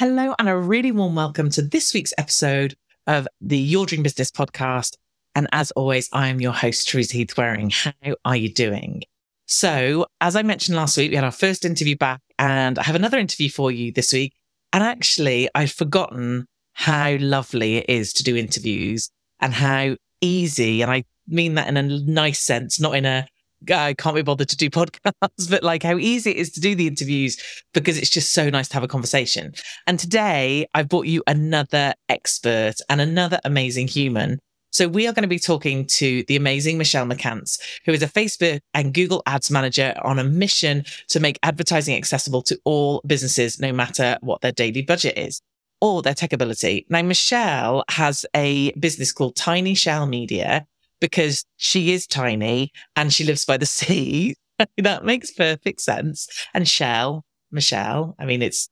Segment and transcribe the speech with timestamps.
[0.00, 2.74] Hello, and a really warm welcome to this week's episode
[3.06, 4.96] of the Your Dream Business podcast.
[5.34, 7.70] And as always, I am your host, Teresa Heath Wareing.
[7.70, 9.02] How are you doing?
[9.44, 12.94] So, as I mentioned last week, we had our first interview back, and I have
[12.94, 14.32] another interview for you this week.
[14.72, 20.90] And actually, I'd forgotten how lovely it is to do interviews and how easy, and
[20.90, 23.26] I mean that in a nice sense, not in a
[23.70, 26.74] I can't be bothered to do podcasts, but like how easy it is to do
[26.74, 27.36] the interviews
[27.74, 29.52] because it's just so nice to have a conversation.
[29.86, 34.38] And today I've brought you another expert and another amazing human.
[34.72, 38.06] So we are going to be talking to the amazing Michelle McCance, who is a
[38.06, 43.58] Facebook and Google Ads manager on a mission to make advertising accessible to all businesses,
[43.58, 45.42] no matter what their daily budget is
[45.80, 46.86] or their tech ability.
[46.88, 50.66] Now, Michelle has a business called Tiny Shell Media,
[51.00, 54.36] because she is tiny and she lives by the sea.
[54.78, 56.28] that makes perfect sense.
[56.54, 58.68] And Shell, Michelle, I mean, it's,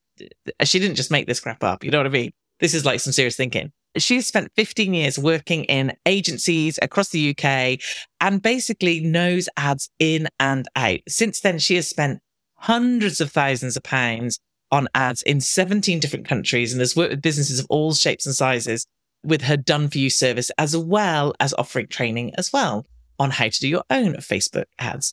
[0.65, 1.85] she didn't just make this crap up.
[1.85, 2.33] You know what I mean?
[2.61, 3.73] This is like some serious thinking.
[3.97, 7.81] She's spent 15 years working in agencies across the UK
[8.21, 11.01] and basically knows ads in and out.
[11.09, 12.21] Since then, she has spent
[12.55, 14.39] hundreds of thousands of pounds
[14.71, 18.35] on ads in 17 different countries and has worked with businesses of all shapes and
[18.35, 18.87] sizes
[19.25, 22.87] with her done for you service, as well as offering training as well
[23.19, 25.13] on how to do your own Facebook ads.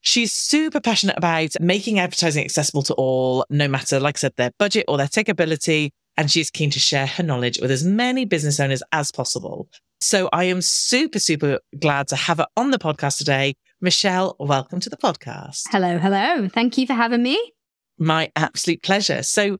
[0.00, 4.50] She's super passionate about making advertising accessible to all, no matter, like I said, their
[4.58, 5.92] budget or their tech ability.
[6.16, 9.68] And she's keen to share her knowledge with as many business owners as possible.
[10.00, 13.54] So I am super, super glad to have her on the podcast today.
[13.80, 15.62] Michelle, welcome to the podcast.
[15.70, 16.48] Hello, hello.
[16.48, 17.52] Thank you for having me.
[17.98, 19.22] My absolute pleasure.
[19.22, 19.58] So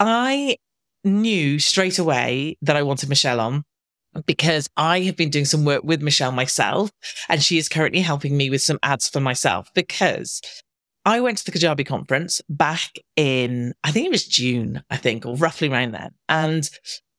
[0.00, 0.56] I
[1.04, 3.64] knew straight away that I wanted Michelle on
[4.26, 6.90] because I have been doing some work with Michelle myself,
[7.28, 10.40] and she is currently helping me with some ads for myself because
[11.04, 15.26] I went to the Kajabi conference back in, I think it was June, I think,
[15.26, 16.12] or roughly around then.
[16.28, 16.68] And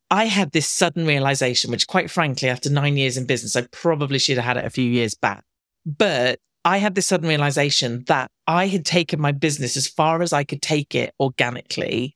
[0.10, 4.20] I had this sudden realization, which quite frankly, after nine years in business, I probably
[4.20, 5.44] should have had it a few years back.
[5.86, 10.34] But I had this sudden realization that I had taken my business as far as
[10.34, 12.16] I could take it organically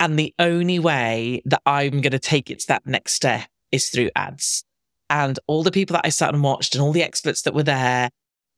[0.00, 3.90] and the only way that I'm going to take it to that next step is
[3.90, 4.64] through ads.
[5.10, 7.62] And all the people that I sat and watched and all the experts that were
[7.62, 8.10] there,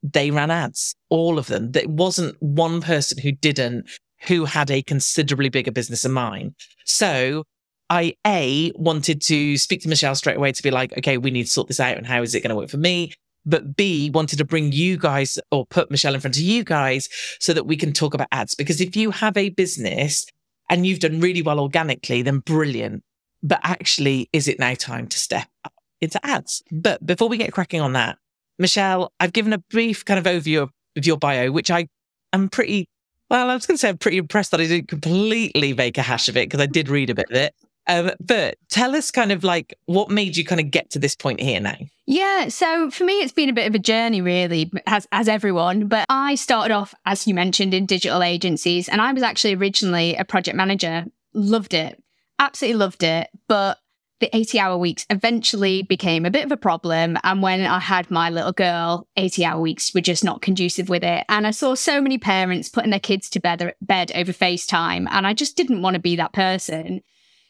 [0.03, 1.73] they ran ads, all of them.
[1.73, 3.91] There wasn't one person who didn't,
[4.23, 6.55] who had a considerably bigger business than mine.
[6.85, 7.45] So
[7.91, 11.45] I, A, wanted to speak to Michelle straight away to be like, okay, we need
[11.45, 13.13] to sort this out and how is it going to work for me?
[13.45, 17.09] But B, wanted to bring you guys or put Michelle in front of you guys
[17.41, 18.55] so that we can talk about ads.
[18.55, 20.25] Because if you have a business
[20.73, 23.05] and you've done really well organically, then brilliant.
[23.43, 26.63] But actually, is it now time to step up into ads?
[26.73, 28.17] But before we get cracking on that,
[28.59, 31.89] Michelle, I've given a brief kind of overview of, of your bio, which I
[32.33, 32.89] am pretty,
[33.29, 36.03] well, I was going to say I'm pretty impressed that I didn't completely make a
[36.03, 37.55] hash of it because I did read a bit of it.
[37.87, 41.15] Um, but tell us kind of like what made you kind of get to this
[41.15, 41.77] point here now?
[42.07, 45.87] Yeah, so for me, it's been a bit of a journey, really, as as everyone.
[45.87, 50.17] But I started off, as you mentioned, in digital agencies, and I was actually originally
[50.17, 51.05] a project manager.
[51.33, 52.03] Loved it,
[52.39, 53.31] absolutely loved it.
[53.47, 53.79] But
[54.23, 57.19] the 80 hour weeks eventually became a bit of a problem.
[57.25, 61.03] And when I had my little girl, 80 hour weeks were just not conducive with
[61.03, 61.25] it.
[61.29, 65.09] And I saw so many parents putting their kids to bed, bed over FaceTime.
[65.11, 67.03] And I just didn't want to be that person.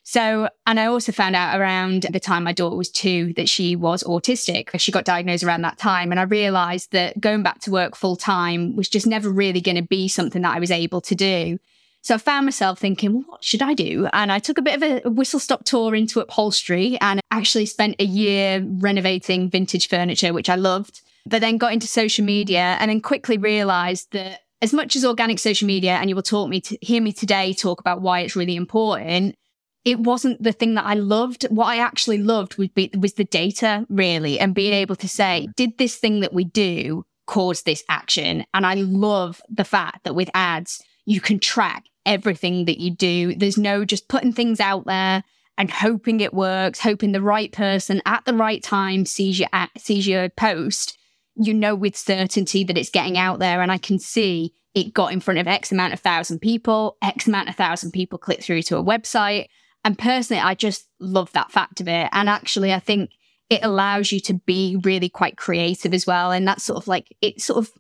[0.04, 3.76] So, and I also found out around the time my daughter was two that she
[3.76, 4.70] was autistic.
[4.78, 6.10] She got diagnosed around that time.
[6.10, 9.76] And I realized that going back to work full time was just never really going
[9.76, 11.58] to be something that I was able to do.
[12.04, 14.08] So I found myself thinking, well, what should I do?
[14.12, 17.94] And I took a bit of a whistle stop tour into upholstery and actually spent
[18.00, 22.90] a year renovating vintage furniture, which I loved, but then got into social media and
[22.90, 26.60] then quickly realized that as much as organic social media, and you will talk me
[26.60, 29.36] to hear me today talk about why it's really important,
[29.84, 31.44] it wasn't the thing that I loved.
[31.44, 35.48] What I actually loved was, be, was the data, really, and being able to say,
[35.56, 38.44] did this thing that we do cause this action?
[38.54, 43.34] And I love the fact that with ads, you can track everything that you do.
[43.34, 45.24] There's no just putting things out there
[45.58, 49.48] and hoping it works, hoping the right person at the right time sees your,
[49.78, 50.96] sees your post.
[51.34, 53.62] You know with certainty that it's getting out there.
[53.62, 57.26] And I can see it got in front of X amount of thousand people, X
[57.26, 59.48] amount of thousand people click through to a website.
[59.84, 62.08] And personally, I just love that fact of it.
[62.12, 63.10] And actually, I think
[63.50, 66.30] it allows you to be really quite creative as well.
[66.30, 67.72] And that's sort of like, it sort of,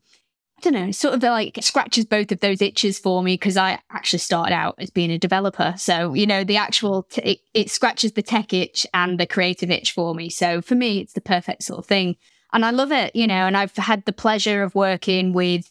[0.58, 3.78] I don't know, sort of like scratches both of those itches for me because I
[3.90, 5.74] actually started out as being a developer.
[5.76, 9.70] So, you know, the actual, t- it, it scratches the tech itch and the creative
[9.70, 10.28] itch for me.
[10.28, 12.16] So for me, it's the perfect sort of thing.
[12.52, 15.70] And I love it, you know, and I've had the pleasure of working with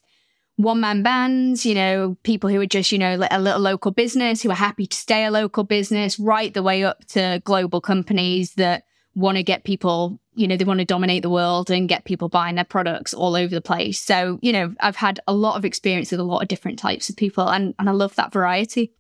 [0.61, 4.41] one man bands, you know, people who are just, you know, a little local business
[4.41, 8.53] who are happy to stay a local business, right the way up to global companies
[8.55, 8.83] that
[9.15, 12.29] want to get people, you know, they want to dominate the world and get people
[12.29, 13.99] buying their products all over the place.
[13.99, 17.09] So, you know, I've had a lot of experience with a lot of different types
[17.09, 18.93] of people and, and I love that variety.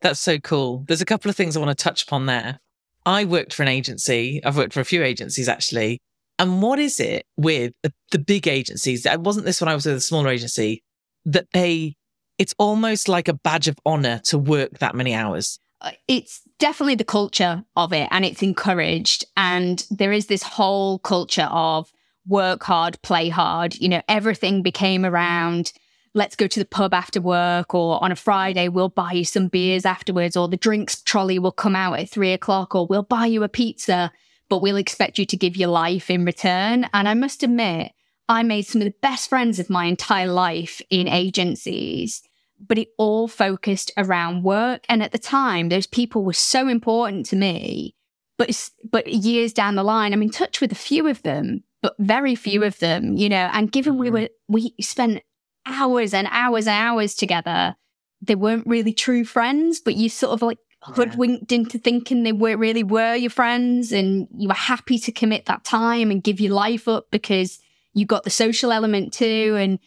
[0.00, 0.84] That's so cool.
[0.88, 2.58] There's a couple of things I want to touch upon there.
[3.04, 4.40] I worked for an agency.
[4.44, 5.98] I've worked for a few agencies actually.
[6.38, 9.06] And what is it with the, big agencies?
[9.06, 10.82] It wasn't this when I was with a smaller agency
[11.24, 11.96] that they,
[12.38, 15.58] it's almost like a badge of honor to work that many hours.
[15.80, 19.24] Uh, it's definitely the culture of it and it's encouraged.
[19.36, 21.90] And there is this whole culture of
[22.26, 23.76] work hard, play hard.
[23.76, 25.72] You know, everything became around
[26.16, 29.48] let's go to the pub after work, or on a Friday, we'll buy you some
[29.48, 33.26] beers afterwards, or the drinks trolley will come out at three o'clock, or we'll buy
[33.26, 34.10] you a pizza,
[34.48, 36.88] but we'll expect you to give your life in return.
[36.92, 37.92] And I must admit,
[38.28, 42.22] I made some of the best friends of my entire life in agencies
[42.58, 44.84] but it all focused around work.
[44.88, 47.94] And at the time, those people were so important to me.
[48.38, 51.94] But but years down the line, I'm in touch with a few of them, but
[51.98, 53.48] very few of them, you know.
[53.52, 54.14] And given we mm-hmm.
[54.14, 55.22] were we spent
[55.64, 57.76] hours and hours and hours together,
[58.20, 59.80] they weren't really true friends.
[59.80, 60.58] But you sort of like
[60.94, 65.46] hoodwinked into thinking they were really were your friends, and you were happy to commit
[65.46, 67.58] that time and give your life up because
[67.94, 69.78] you got the social element too, and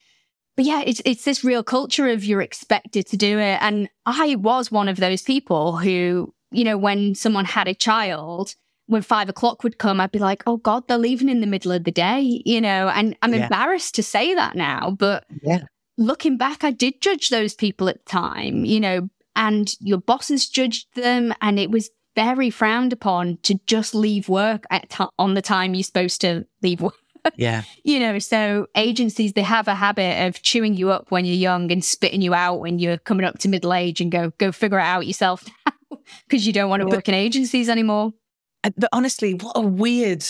[0.55, 3.59] but yeah, it's it's this real culture of you're expected to do it.
[3.61, 8.55] And I was one of those people who, you know, when someone had a child,
[8.87, 11.71] when five o'clock would come, I'd be like, oh God, they're leaving in the middle
[11.71, 13.43] of the day, you know, and I'm yeah.
[13.43, 14.91] embarrassed to say that now.
[14.91, 15.63] But yeah.
[15.97, 19.07] looking back, I did judge those people at the time, you know,
[19.39, 21.33] and your bosses judged them.
[21.41, 25.73] And it was very frowned upon to just leave work at t- on the time
[25.73, 26.93] you're supposed to leave work
[27.35, 27.63] yeah.
[27.83, 31.71] you know, so agencies, they have a habit of chewing you up when you're young
[31.71, 34.79] and spitting you out when you're coming up to middle age and go, go figure
[34.79, 35.45] it out yourself
[36.27, 38.13] because you don't want to work in agencies anymore.
[38.63, 40.25] Uh, but honestly, what a weird,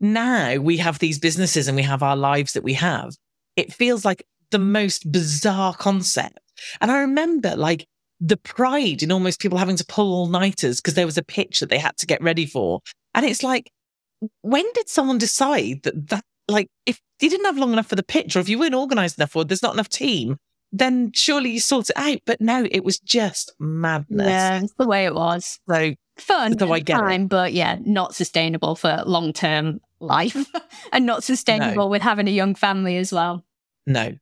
[0.00, 3.14] now we have these businesses and we have our lives that we have.
[3.56, 6.38] It feels like the most bizarre concept.
[6.80, 7.86] And I remember like
[8.24, 11.58] the pride in almost people having to pull all nighters because there was a pitch
[11.58, 12.80] that they had to get ready for.
[13.14, 13.70] And it's like,
[14.42, 18.02] when did someone decide that that like if you didn't have long enough for the
[18.04, 20.36] pitch or if you weren't organized enough or there's not enough team,
[20.70, 22.18] then surely you sort it out.
[22.24, 24.28] But no, it was just madness.
[24.28, 25.58] Yeah, it's the way it was.
[25.68, 27.28] So fun so I get time, it.
[27.28, 30.36] but yeah, not sustainable for long term life
[30.92, 31.88] and not sustainable no.
[31.88, 33.44] with having a young family as well.
[33.84, 34.12] No.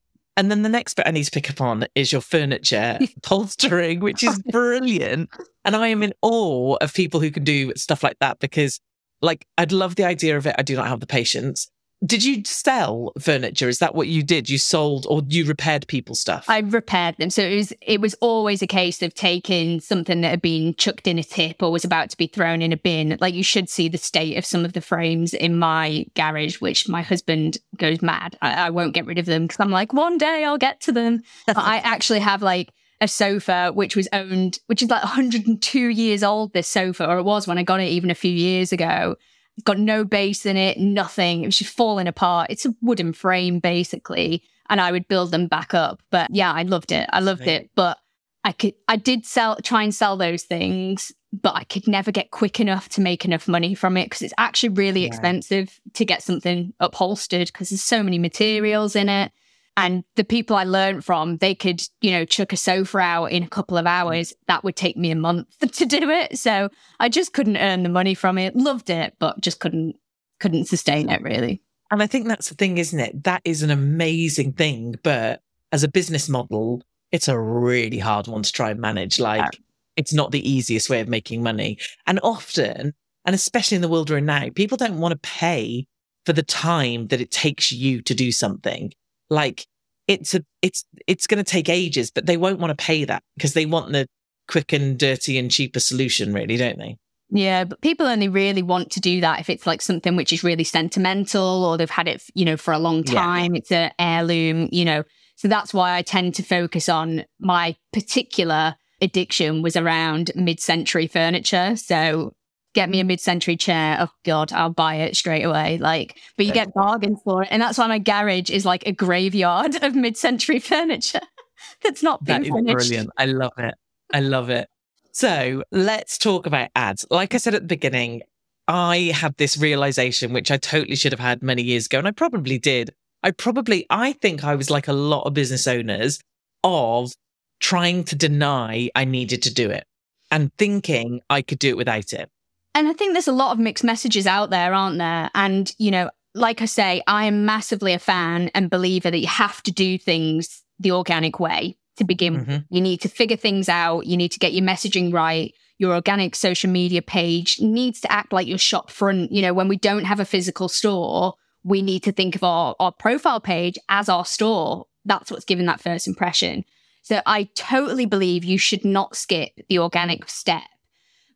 [0.41, 4.01] And then the next bit I need to pick up on is your furniture polstering,
[4.01, 5.29] which is brilliant.
[5.67, 8.81] And I am in awe of people who can do stuff like that because,
[9.21, 10.55] like, I'd love the idea of it.
[10.57, 11.71] I do not have the patience.
[12.05, 13.69] Did you sell furniture?
[13.69, 14.49] Is that what you did?
[14.49, 16.47] You sold or you repaired people's stuff?
[16.49, 17.29] I repaired them.
[17.29, 21.07] So it was it was always a case of taking something that had been chucked
[21.07, 23.19] in a tip or was about to be thrown in a bin.
[23.21, 26.89] Like you should see the state of some of the frames in my garage, which
[26.89, 28.39] my husband goes mad.
[28.41, 30.93] I, I won't get rid of them because I'm like, one day I'll get to
[30.93, 31.23] them.
[31.47, 36.23] but I actually have like a sofa which was owned, which is like 102 years
[36.23, 39.17] old, this sofa, or it was when I got it even a few years ago
[39.65, 41.43] got no base in it, nothing.
[41.43, 42.51] It was just falling apart.
[42.51, 46.03] It's a wooden frame basically, and I would build them back up.
[46.11, 47.09] But yeah, I loved it.
[47.13, 47.71] I loved it.
[47.75, 47.99] But
[48.45, 52.31] I could, I did sell, try and sell those things, but I could never get
[52.31, 55.09] quick enough to make enough money from it because it's actually really yeah.
[55.09, 59.33] expensive to get something upholstered because there's so many materials in it.
[59.81, 63.43] And the people I learned from, they could, you know, chuck a sofa out in
[63.43, 63.91] a couple of mm.
[63.91, 64.35] hours.
[64.47, 66.39] That would take me a month to do it.
[66.39, 66.69] So
[66.99, 68.55] I just couldn't earn the money from it.
[68.55, 69.97] Loved it, but just couldn't
[70.39, 71.63] couldn't sustain it really.
[71.91, 73.25] And I think that's the thing, isn't it?
[73.25, 74.97] That is an amazing thing.
[75.03, 79.19] But as a business model, it's a really hard one to try and manage.
[79.19, 79.61] Like yeah.
[79.97, 81.79] it's not the easiest way of making money.
[82.07, 82.93] And often,
[83.25, 85.87] and especially in the world we're in now, people don't want to pay
[86.27, 88.93] for the time that it takes you to do something.
[89.31, 89.67] Like
[90.11, 93.23] it's a it's it's going to take ages, but they won't want to pay that
[93.37, 94.09] because they want the
[94.49, 96.97] quick and dirty and cheaper solution, really, don't they?
[97.31, 100.43] Yeah, but people only really want to do that if it's like something which is
[100.43, 103.55] really sentimental or they've had it, you know, for a long time.
[103.55, 103.59] Yeah.
[103.59, 105.05] It's an heirloom, you know.
[105.37, 111.77] So that's why I tend to focus on my particular addiction was around mid-century furniture.
[111.77, 112.33] So
[112.75, 113.99] get me a mid-century chair.
[114.01, 115.79] Oh God, I'll buy it straight away.
[115.79, 118.93] Like, but you get bargains for it, and that's why my garage is like a
[118.93, 121.21] graveyard of mid-century furniture
[121.83, 122.89] that's not that is finished.
[122.89, 123.11] Brilliant!
[123.17, 123.75] I love it.
[124.13, 124.69] I love it.
[125.13, 127.05] So let's talk about ads.
[127.11, 128.23] Like I said at the beginning,
[128.69, 132.13] I had this realization, which I totally should have had many years ago, and I
[132.13, 132.91] probably did
[133.23, 136.21] I probably, I think I was like a lot of business owners
[136.65, 137.13] of
[137.61, 139.85] trying to deny I needed to do it
[140.31, 142.31] and thinking I could do it without it.
[142.75, 145.31] And I think there's a lot of mixed messages out there, aren't there?
[145.35, 149.27] And, you know, like I say, I am massively a fan and believer that you
[149.27, 152.57] have to do things the organic way to begin mm-hmm.
[152.75, 154.07] You need to figure things out.
[154.07, 155.55] You need to get your messaging right.
[155.79, 159.33] Your organic social media page needs to act like your shop front.
[159.33, 162.75] You know, when we don't have a physical store, we need to think of our,
[162.81, 164.87] our profile page as our store.
[165.05, 166.65] That's what's giving that first impression.
[167.03, 170.63] So I totally believe you should not skip the organic step.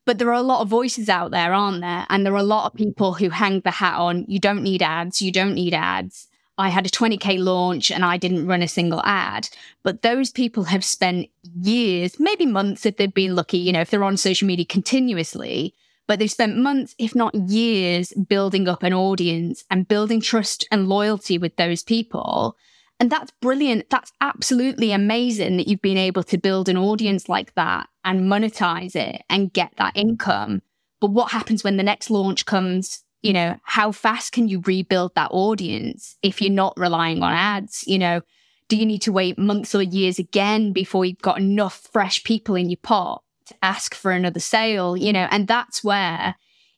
[0.06, 2.06] But there are a lot of voices out there, aren't there?
[2.11, 4.82] And there are a lot of people who hang the hat on you don't need
[4.82, 6.28] ads, you don't need ads.
[6.56, 9.49] I had a 20K launch and I didn't run a single ad.
[9.82, 11.28] But those people have spent
[11.61, 15.75] years, maybe months if they've been lucky, you know, if they're on social media continuously,
[16.06, 20.88] but they've spent months, if not years, building up an audience and building trust and
[20.88, 22.56] loyalty with those people.
[23.01, 23.91] And that's brilliant.
[23.91, 28.95] That's absolutely amazing that you've been able to build an audience like that and monetize
[28.95, 30.63] it and get that income.
[31.01, 33.03] But what happens when the next launch comes?
[33.23, 37.85] You know, how fast can you rebuild that audience if you're not relying on ads?
[37.87, 38.21] You know,
[38.69, 42.55] do you need to wait months or years again before you've got enough fresh people
[42.55, 44.97] in your pot to ask for another sale?
[44.97, 46.37] You know, and that's where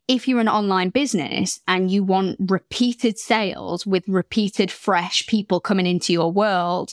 [0.09, 5.87] if you're an online business and you want repeated sales with repeated fresh people coming
[5.87, 6.93] into your world,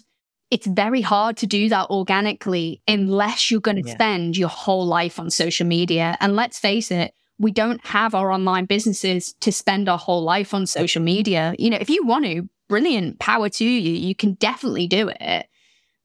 [0.50, 3.94] it's very hard to do that organically unless you're going to yeah.
[3.94, 6.18] spend your whole life on social media.
[6.20, 10.54] And let's face it, we don't have our online businesses to spend our whole life
[10.54, 11.56] on social media.
[11.58, 13.92] You know, if you want to, brilliant power to you.
[13.92, 15.48] You can definitely do it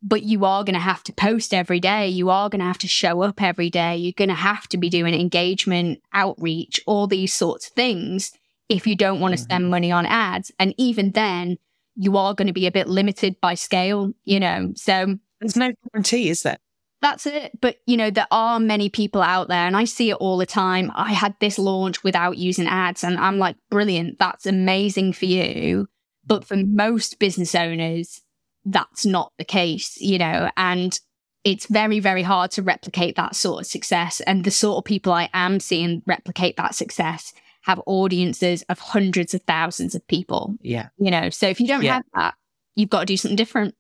[0.03, 2.09] but you are going to have to post every day.
[2.09, 3.97] You are going to have to show up every day.
[3.97, 8.33] You're going to have to be doing engagement, outreach, all these sorts of things
[8.69, 9.71] if you don't want to spend mm-hmm.
[9.71, 10.53] money on ads.
[10.59, 11.57] And even then,
[11.97, 14.73] you are going to be a bit limited by scale, you know.
[14.77, 16.59] So there's no guarantee, is there?
[17.01, 17.59] That's it.
[17.61, 20.47] But, you know, there are many people out there, and I see it all the
[20.47, 20.93] time.
[20.95, 24.19] I had this launch without using ads, and I'm like, brilliant.
[24.19, 25.89] That's amazing for you.
[26.27, 28.23] But for most business owners,
[28.65, 30.99] that's not the case, you know, and
[31.45, 34.21] it's very, very hard to replicate that sort of success.
[34.21, 39.35] And the sort of people I am seeing replicate that success have audiences of hundreds
[39.35, 40.55] of thousands of people.
[40.61, 40.89] Yeah.
[40.99, 41.95] You know, so if you don't yeah.
[41.95, 42.35] have that,
[42.75, 43.75] you've got to do something different.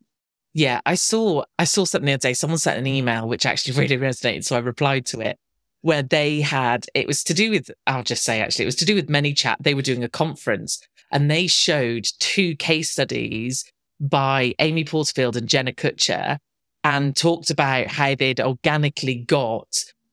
[0.54, 2.35] Yeah, I saw I saw something the other day.
[2.35, 5.38] Someone sent an email which actually really resonated, so I replied to it.
[5.82, 8.85] Where they had it was to do with I'll just say actually it was to
[8.85, 9.56] do with ManyChat.
[9.61, 10.80] They were doing a conference
[11.12, 13.64] and they showed two case studies
[14.00, 16.38] by Amy Porterfield and Jenna Kutcher
[16.84, 19.68] and talked about how they'd organically got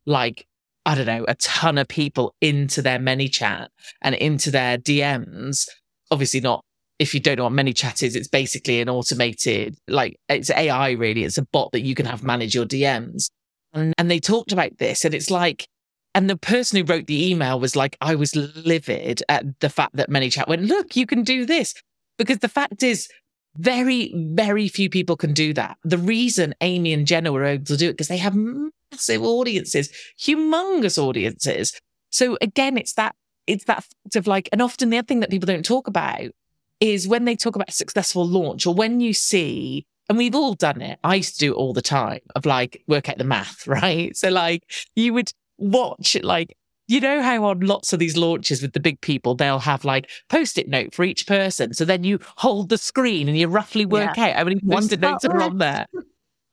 [0.06, 0.48] like,
[0.86, 3.68] I don't know, a ton of people into their ManyChat
[4.02, 5.68] and into their DMs.
[6.12, 6.64] Obviously not
[7.00, 11.24] if you don't know what ManyChat is, it's basically an automated, like it's AI really.
[11.24, 13.30] It's a bot that you can have manage your DMs.
[13.74, 15.68] And, and they talked about this and it's like,
[16.14, 19.98] and the person who wrote the email was like, I was livid at the fact
[19.98, 21.74] that ManyChat went, look, you can do this.
[22.18, 23.10] Because the fact is,
[23.58, 25.78] very, very few people can do that.
[25.84, 29.90] The reason Amy and Jenna were able to do it because they have massive audiences,
[30.20, 31.80] humongous audiences.
[32.10, 33.16] So again, it's that,
[33.48, 36.32] it's that fact of like, and often the other thing that people don't talk about
[36.80, 40.54] is when they talk about a successful launch or when you see, and we've all
[40.54, 41.00] done it.
[41.04, 44.16] I used to do it all the time of like work out the math, right?
[44.16, 44.64] So like
[44.96, 46.56] you would watch it like
[46.88, 50.10] you know how on lots of these launches with the big people, they'll have like
[50.30, 51.74] post-it note for each person.
[51.74, 54.28] So then you hold the screen and you roughly work yeah.
[54.28, 55.88] out how many post-it notes are on there.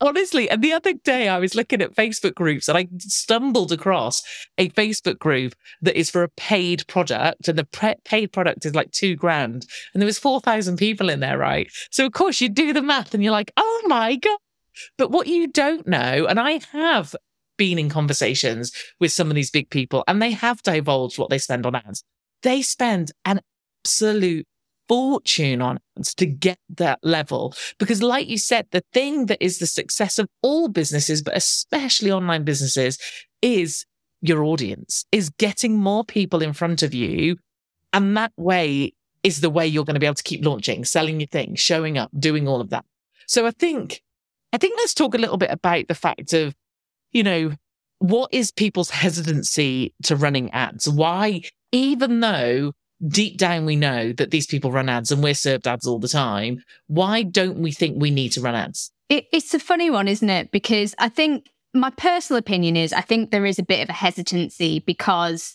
[0.00, 4.22] Honestly, and the other day I was looking at Facebook groups and I stumbled across
[4.58, 8.74] a Facebook group that is for a paid product and the pre- paid product is
[8.74, 11.70] like two grand and there was 4,000 people in there, right?
[11.92, 14.38] So of course you do the math and you're like, oh my God.
[14.98, 17.14] But what you don't know, and I have
[17.56, 21.38] been in conversations with some of these big people and they have divulged what they
[21.38, 22.04] spend on ads.
[22.42, 23.40] They spend an
[23.84, 24.46] absolute
[24.88, 27.54] fortune on ads to get that level.
[27.78, 32.10] Because, like you said, the thing that is the success of all businesses, but especially
[32.10, 32.98] online businesses,
[33.40, 33.86] is
[34.20, 37.36] your audience, is getting more people in front of you.
[37.92, 38.92] And that way
[39.22, 41.98] is the way you're going to be able to keep launching, selling your thing, showing
[41.98, 42.84] up, doing all of that.
[43.26, 44.02] So I think,
[44.52, 46.54] I think let's talk a little bit about the fact of
[47.12, 47.52] you know,
[47.98, 50.88] what is people's hesitancy to running ads?
[50.88, 52.72] Why, even though
[53.06, 56.08] deep down we know that these people run ads and we're served ads all the
[56.08, 58.90] time, why don't we think we need to run ads?
[59.08, 60.50] It, it's a funny one, isn't it?
[60.50, 63.94] Because I think my personal opinion is I think there is a bit of a
[63.94, 65.54] hesitancy because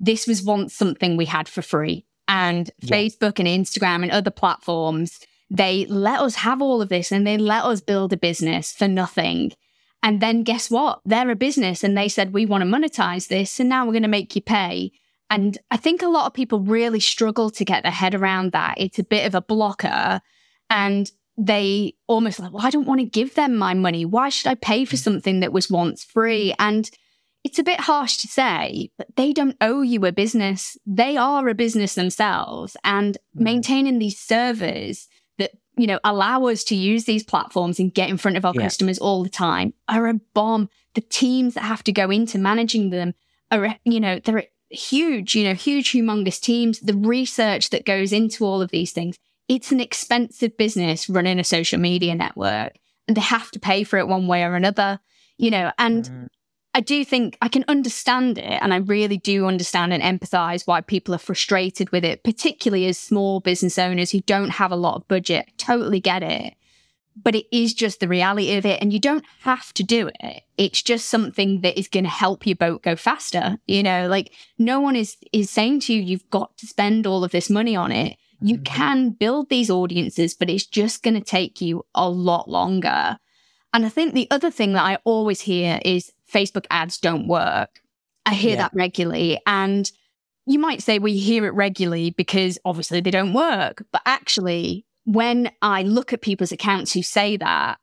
[0.00, 2.06] this was once something we had for free.
[2.26, 2.96] And yeah.
[2.96, 5.20] Facebook and Instagram and other platforms
[5.50, 8.88] they let us have all of this and they let us build a business for
[8.88, 9.52] nothing.
[10.04, 11.00] And then guess what?
[11.06, 13.58] They're a business and they said, we want to monetize this.
[13.58, 14.92] And now we're going to make you pay.
[15.30, 18.74] And I think a lot of people really struggle to get their head around that.
[18.76, 20.20] It's a bit of a blocker.
[20.68, 24.04] And they almost like, well, I don't want to give them my money.
[24.04, 25.02] Why should I pay for mm.
[25.02, 26.54] something that was once free?
[26.58, 26.90] And
[27.42, 30.76] it's a bit harsh to say, but they don't owe you a business.
[30.84, 32.76] They are a business themselves.
[32.84, 33.40] And mm.
[33.40, 35.08] maintaining these servers
[35.76, 38.62] you know, allow us to use these platforms and get in front of our yeah.
[38.62, 40.68] customers all the time are a bomb.
[40.94, 43.14] The teams that have to go into managing them
[43.50, 46.80] are, you know, they're huge, you know, huge, humongous teams.
[46.80, 51.44] The research that goes into all of these things it's an expensive business running a
[51.44, 52.74] social media network
[53.06, 54.98] and they have to pay for it one way or another,
[55.36, 56.26] you know, and mm.
[56.74, 58.58] I do think I can understand it.
[58.60, 62.98] And I really do understand and empathize why people are frustrated with it, particularly as
[62.98, 65.46] small business owners who don't have a lot of budget.
[65.56, 66.54] Totally get it.
[67.16, 68.82] But it is just the reality of it.
[68.82, 70.42] And you don't have to do it.
[70.58, 73.56] It's just something that is going to help your boat go faster.
[73.66, 77.22] You know, like no one is, is saying to you, you've got to spend all
[77.22, 78.64] of this money on it you mm-hmm.
[78.64, 83.18] can build these audiences, but it's just going to take you a lot longer.
[83.74, 87.80] And I think the other thing that I always hear is Facebook ads don't work.
[88.24, 88.62] I hear yeah.
[88.62, 89.40] that regularly.
[89.46, 89.90] And
[90.46, 93.84] you might say, we hear it regularly because obviously they don't work.
[93.90, 97.78] But actually, when I look at people's accounts who say that,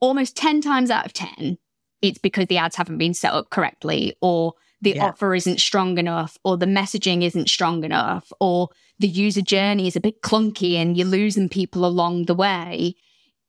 [0.00, 1.58] almost 10 times out of 10,
[2.02, 5.06] it's because the ads haven't been set up correctly or the yeah.
[5.06, 8.68] offer isn't strong enough or the messaging isn't strong enough or
[9.00, 12.94] the user journey is a bit clunky and you're losing people along the way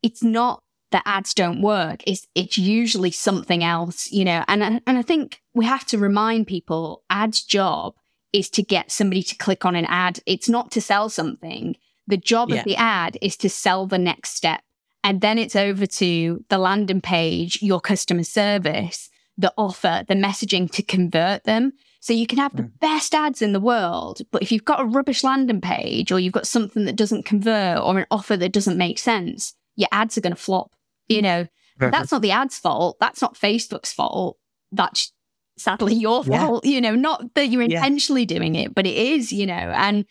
[0.04, 0.63] it's not
[0.94, 5.42] that ads don't work it's it's usually something else you know and and i think
[5.54, 7.94] we have to remind people ads job
[8.32, 11.76] is to get somebody to click on an ad it's not to sell something
[12.08, 12.58] the job yeah.
[12.58, 14.62] of the ad is to sell the next step
[15.04, 20.70] and then it's over to the landing page your customer service the offer, the messaging
[20.72, 21.74] to convert them.
[22.00, 22.80] So you can have the mm.
[22.80, 26.34] best ads in the world, but if you've got a rubbish landing page or you've
[26.34, 30.22] got something that doesn't convert or an offer that doesn't make sense, your ads are
[30.22, 30.72] going to flop.
[31.10, 32.98] You know, that's not the ads fault.
[33.00, 34.38] That's not Facebook's fault.
[34.72, 35.12] That's
[35.58, 36.66] sadly your fault.
[36.66, 36.72] Yeah.
[36.72, 38.38] You know, not that you're intentionally yeah.
[38.38, 40.06] doing it, but it is, you know, and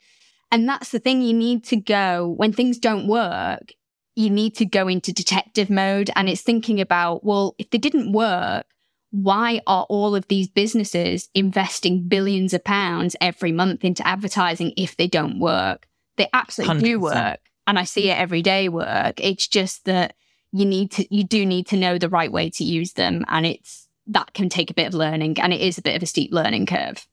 [0.51, 3.73] and that's the thing you need to go when things don't work,
[4.15, 8.13] you need to go into detective mode and it's thinking about, well, if they didn't
[8.13, 8.67] work,
[9.11, 14.97] why are all of these businesses investing billions of pounds every month into advertising if
[14.97, 15.87] they don't work?
[16.17, 16.85] They absolutely 100%.
[16.85, 17.41] do work.
[17.67, 19.21] And I see it every day work.
[19.21, 20.15] It's just that
[20.53, 23.25] you need to, you do need to know the right way to use them.
[23.29, 26.03] And it's, that can take a bit of learning and it is a bit of
[26.03, 27.07] a steep learning curve.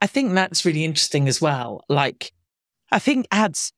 [0.00, 1.84] I think that's really interesting as well.
[1.88, 2.32] Like,
[2.92, 3.72] I think ads,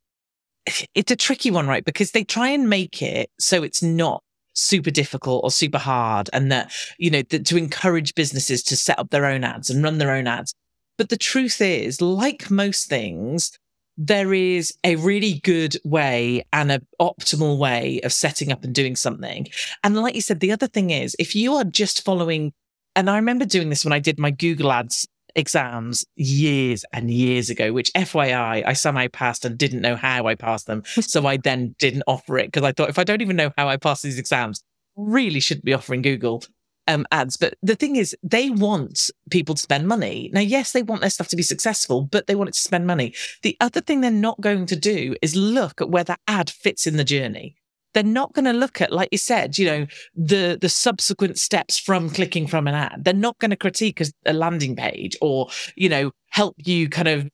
[0.94, 1.84] it's a tricky one, right?
[1.84, 4.22] Because they try and make it so it's not
[4.54, 8.98] super difficult or super hard and that, you know, that to encourage businesses to set
[8.98, 10.52] up their own ads and run their own ads.
[10.98, 13.56] But the truth is, like most things,
[13.98, 18.94] there is a really good way and an optimal way of setting up and doing
[18.94, 19.48] something.
[19.82, 22.52] And like you said, the other thing is if you are just following,
[22.94, 27.50] and I remember doing this when I did my Google ads exams years and years
[27.50, 30.84] ago, which FYI, I somehow passed and didn't know how I passed them.
[31.08, 33.68] So I then didn't offer it because I thought if I don't even know how
[33.68, 34.62] I pass these exams,
[34.94, 36.44] really shouldn't be offering Google
[36.88, 37.36] um, ads.
[37.36, 40.30] But the thing is, they want people to spend money.
[40.32, 42.86] Now, yes, they want their stuff to be successful, but they want it to spend
[42.86, 43.14] money.
[43.42, 46.86] The other thing they're not going to do is look at where that ad fits
[46.86, 47.54] in the journey
[47.94, 51.78] they're not going to look at, like you said, you know, the the subsequent steps
[51.78, 53.02] from clicking from an ad.
[53.04, 57.08] They're not going to critique a, a landing page or, you know, help you kind
[57.08, 57.28] of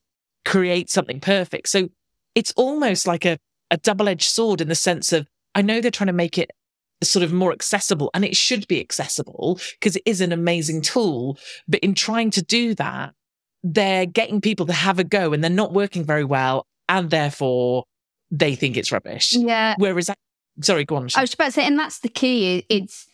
[0.45, 1.69] create something perfect.
[1.69, 1.89] So
[2.35, 3.37] it's almost like a,
[3.69, 6.51] a double edged sword in the sense of I know they're trying to make it
[7.03, 11.37] sort of more accessible and it should be accessible because it is an amazing tool.
[11.67, 13.13] But in trying to do that,
[13.63, 16.65] they're getting people to have a go and they're not working very well.
[16.87, 17.85] And therefore
[18.31, 19.33] they think it's rubbish.
[19.33, 19.75] Yeah.
[19.77, 20.09] Whereas
[20.61, 21.09] sorry, go on.
[21.15, 22.65] I was about to say, and that's the key.
[22.69, 23.07] It's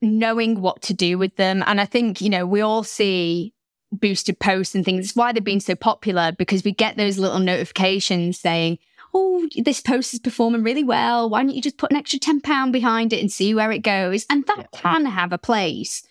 [0.00, 1.62] knowing what to do with them.
[1.66, 3.52] And I think, you know, we all see
[3.92, 5.06] boosted posts and things.
[5.06, 8.78] It's why they've been so popular because we get those little notifications saying,
[9.14, 11.28] oh, this post is performing really well.
[11.28, 14.26] Why don't you just put an extra £10 behind it and see where it goes?
[14.30, 14.80] And that yeah.
[14.80, 16.02] can have a place,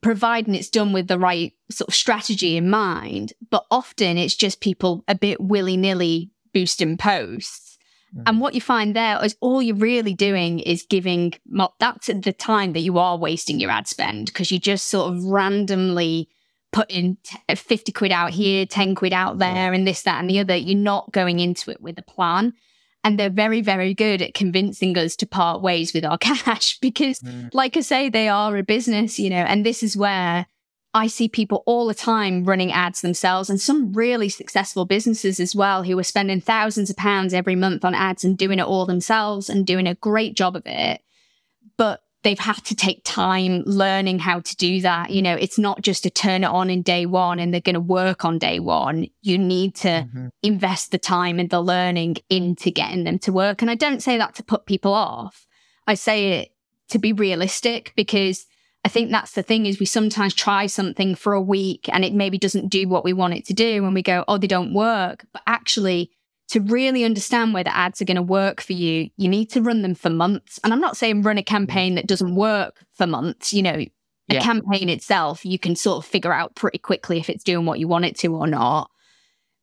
[0.00, 3.32] providing it's done with the right sort of strategy in mind.
[3.50, 7.70] But often it's just people a bit willy nilly boosting posts
[8.16, 8.22] Mm.
[8.26, 11.34] And what you find there is all you're really doing is giving,
[11.78, 15.24] that's the time that you are wasting your ad spend because you just sort of
[15.24, 16.28] randomly
[16.72, 17.18] put in
[17.54, 20.56] 50 quid out here, 10 quid out there, and this, that, and the other.
[20.56, 22.54] You're not going into it with a plan.
[23.02, 27.20] And they're very, very good at convincing us to part ways with our cash because,
[27.20, 27.48] mm.
[27.54, 30.46] like I say, they are a business, you know, and this is where
[30.92, 35.54] I see people all the time running ads themselves and some really successful businesses as
[35.54, 38.86] well who are spending thousands of pounds every month on ads and doing it all
[38.86, 41.00] themselves and doing a great job of it.
[41.76, 45.10] But they've had to take time learning how to do that.
[45.10, 47.74] You know, it's not just to turn it on in day one and they're going
[47.74, 49.06] to work on day one.
[49.22, 50.28] You need to mm-hmm.
[50.42, 53.62] invest the time and the learning into getting them to work.
[53.62, 55.46] And I don't say that to put people off.
[55.86, 56.50] I say it
[56.90, 58.46] to be realistic because
[58.84, 62.14] I think that's the thing is we sometimes try something for a week and it
[62.14, 64.74] maybe doesn't do what we want it to do and we go, oh, they don't
[64.74, 65.26] work.
[65.32, 66.10] But actually,
[66.50, 69.82] to really understand whether ads are going to work for you, you need to run
[69.82, 70.58] them for months.
[70.64, 73.52] And I'm not saying run a campaign that doesn't work for months.
[73.52, 73.90] You know, a
[74.28, 74.40] yeah.
[74.40, 77.86] campaign itself, you can sort of figure out pretty quickly if it's doing what you
[77.86, 78.90] want it to or not.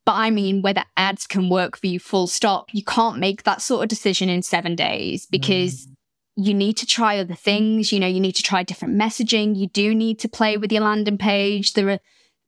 [0.06, 3.60] But I mean, whether ads can work for you full stop, you can't make that
[3.60, 5.94] sort of decision in seven days because mm
[6.40, 7.90] you need to try other things.
[7.90, 9.56] You know, you need to try different messaging.
[9.56, 11.72] You do need to play with your landing page.
[11.72, 11.98] There are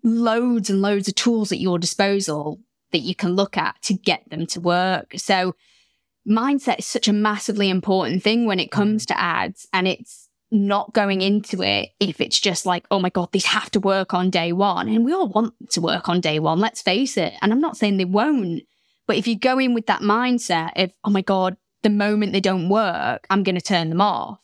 [0.04, 2.60] loads and loads of tools at your disposal
[2.92, 5.12] that you can look at to get them to work.
[5.16, 5.54] So,
[6.28, 8.80] mindset is such a massively important thing when it mm-hmm.
[8.80, 9.66] comes to ads.
[9.72, 13.70] And it's not going into it if it's just like, oh my God, these have
[13.72, 14.88] to work on day one.
[14.88, 17.34] And we all want to work on day one, let's face it.
[17.40, 18.62] And I'm not saying they won't.
[19.06, 22.40] But if you go in with that mindset of, oh my God, the moment they
[22.40, 24.38] don't work, I'm going to turn them off.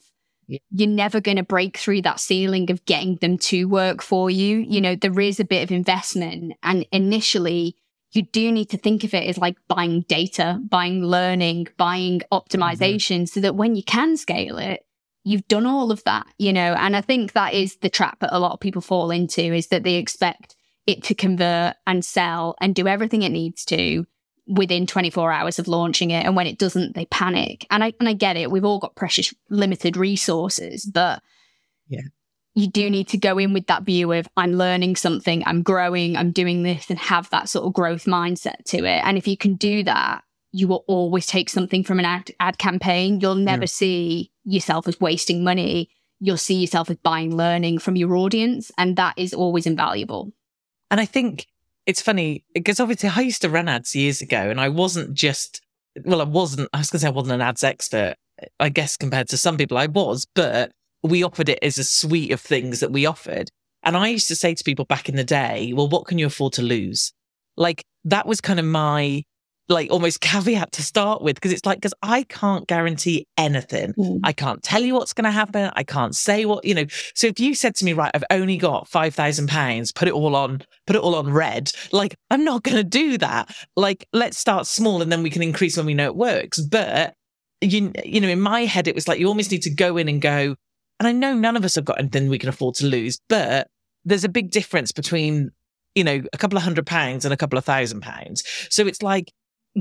[0.48, 0.58] Yeah.
[0.70, 4.58] You're never going to break through that ceiling of getting them to work for you.
[4.58, 6.54] You know, there is a bit of investment.
[6.62, 7.76] And initially,
[8.16, 13.16] you do need to think of it as like buying data, buying learning, buying optimization
[13.16, 13.24] mm-hmm.
[13.26, 14.84] so that when you can scale it,
[15.24, 16.74] you've done all of that, you know.
[16.74, 19.68] And I think that is the trap that a lot of people fall into is
[19.68, 24.06] that they expect it to convert and sell and do everything it needs to
[24.46, 28.08] within 24 hours of launching it and when it doesn't they panic and i and
[28.08, 31.20] i get it we've all got precious limited resources but
[31.88, 32.02] yeah
[32.56, 36.16] you do need to go in with that view of i'm learning something i'm growing
[36.16, 39.36] i'm doing this and have that sort of growth mindset to it and if you
[39.36, 43.62] can do that you will always take something from an ad, ad campaign you'll never
[43.62, 43.66] yeah.
[43.66, 45.88] see yourself as wasting money
[46.18, 50.32] you'll see yourself as buying learning from your audience and that is always invaluable
[50.90, 51.46] and i think
[51.86, 55.62] it's funny because obviously I used to run ads years ago and I wasn't just,
[56.04, 58.16] well, I wasn't, I was going to say I wasn't an ads expert.
[58.60, 62.32] I guess compared to some people I was, but we offered it as a suite
[62.32, 63.50] of things that we offered.
[63.82, 66.26] And I used to say to people back in the day, well, what can you
[66.26, 67.12] afford to lose?
[67.56, 69.22] Like that was kind of my
[69.68, 73.94] like almost caveat to start with because it's like because I can't guarantee anything.
[73.94, 74.20] Mm.
[74.24, 75.70] I can't tell you what's going to happen.
[75.74, 76.86] I can't say what you know.
[77.14, 80.14] So if you said to me, right, I've only got five thousand pounds, put it
[80.14, 81.70] all on, put it all on red.
[81.92, 83.54] Like I'm not going to do that.
[83.76, 86.60] Like let's start small and then we can increase when we know it works.
[86.60, 87.14] But
[87.60, 90.08] you you know, in my head, it was like you almost need to go in
[90.08, 90.56] and go.
[90.98, 93.68] And I know none of us have got anything we can afford to lose, but
[94.04, 95.50] there's a big difference between
[95.94, 98.44] you know a couple of hundred pounds and a couple of thousand pounds.
[98.70, 99.32] So it's like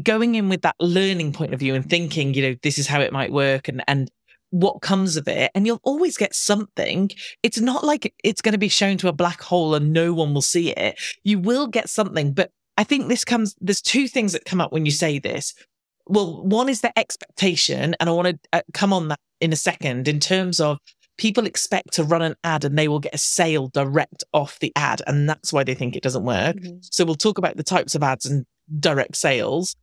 [0.03, 2.99] going in with that learning point of view and thinking, you know, this is how
[2.99, 4.11] it might work and, and
[4.49, 5.51] what comes of it.
[5.55, 7.09] And you'll always get something.
[7.43, 10.33] It's not like it's going to be shown to a black hole and no one
[10.33, 10.99] will see it.
[11.23, 12.33] You will get something.
[12.33, 15.53] But I think this comes, there's two things that come up when you say this.
[16.07, 17.95] Well, one is the expectation.
[17.99, 20.77] And I want to uh, come on that in a second in terms of
[21.17, 24.71] people expect to run an ad and they will get a sale direct off the
[24.75, 25.01] ad.
[25.07, 26.57] And that's why they think it doesn't work.
[26.57, 26.77] Mm-hmm.
[26.81, 28.45] So we'll talk about the types of ads and
[28.79, 29.75] direct sales.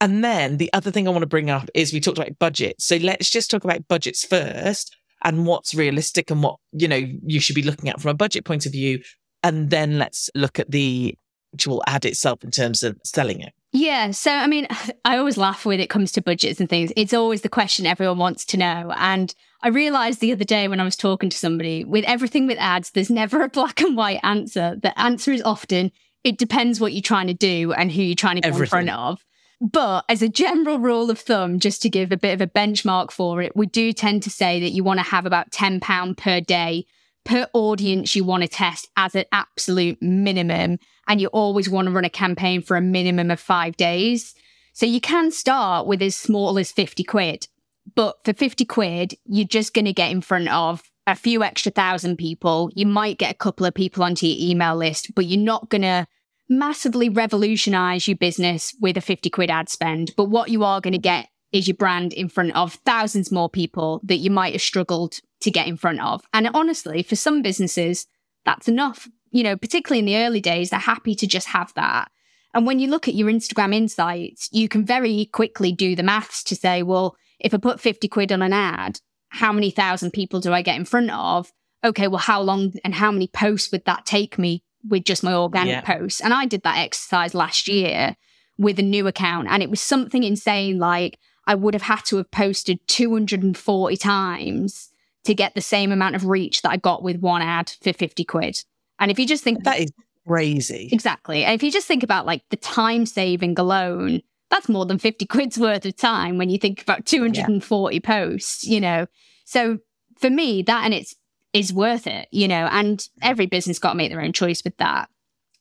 [0.00, 2.80] And then the other thing I want to bring up is we talked about budget.
[2.80, 7.40] So let's just talk about budgets first and what's realistic and what, you know, you
[7.40, 9.02] should be looking at from a budget point of view.
[9.42, 11.16] And then let's look at the
[11.54, 13.52] actual ad itself in terms of selling it.
[13.72, 14.10] Yeah.
[14.12, 14.66] So, I mean,
[15.04, 16.92] I always laugh when it comes to budgets and things.
[16.96, 18.92] It's always the question everyone wants to know.
[18.96, 22.58] And I realized the other day when I was talking to somebody with everything with
[22.58, 24.76] ads, there's never a black and white answer.
[24.80, 25.92] The answer is often
[26.24, 28.90] it depends what you're trying to do and who you're trying to get in front
[28.90, 29.24] of.
[29.60, 33.10] But as a general rule of thumb, just to give a bit of a benchmark
[33.10, 36.40] for it, we do tend to say that you want to have about £10 per
[36.40, 36.86] day
[37.24, 40.78] per audience you want to test as an absolute minimum.
[41.08, 44.34] And you always want to run a campaign for a minimum of five days.
[44.74, 47.48] So you can start with as small as 50 quid.
[47.94, 51.72] But for 50 quid, you're just going to get in front of a few extra
[51.72, 52.70] thousand people.
[52.74, 55.82] You might get a couple of people onto your email list, but you're not going
[55.82, 56.06] to
[56.48, 60.12] massively revolutionize your business with a 50 quid ad spend.
[60.16, 63.48] But what you are going to get is your brand in front of thousands more
[63.48, 66.22] people that you might have struggled to get in front of.
[66.32, 68.06] And honestly, for some businesses,
[68.44, 69.08] that's enough.
[69.30, 72.10] You know, particularly in the early days, they're happy to just have that.
[72.54, 76.42] And when you look at your Instagram insights, you can very quickly do the maths
[76.44, 80.40] to say, well, if I put 50 quid on an ad, how many thousand people
[80.40, 81.52] do I get in front of?
[81.84, 85.34] Okay, well, how long and how many posts would that take me with just my
[85.34, 85.80] organic yeah.
[85.82, 86.20] posts?
[86.20, 88.16] And I did that exercise last year
[88.58, 89.48] with a new account.
[89.48, 94.90] And it was something insane like I would have had to have posted 240 times
[95.24, 98.24] to get the same amount of reach that I got with one ad for 50
[98.24, 98.64] quid.
[98.98, 99.92] And if you just think that is
[100.26, 100.88] crazy.
[100.92, 101.44] Exactly.
[101.44, 105.26] And if you just think about like the time saving alone, that's more than 50
[105.26, 108.00] quid's worth of time when you think about 240 yeah.
[108.00, 109.06] posts, you know.
[109.44, 109.78] So
[110.18, 111.14] for me, that and it's
[111.52, 114.76] is worth it, you know, and every business got to make their own choice with
[114.76, 115.08] that.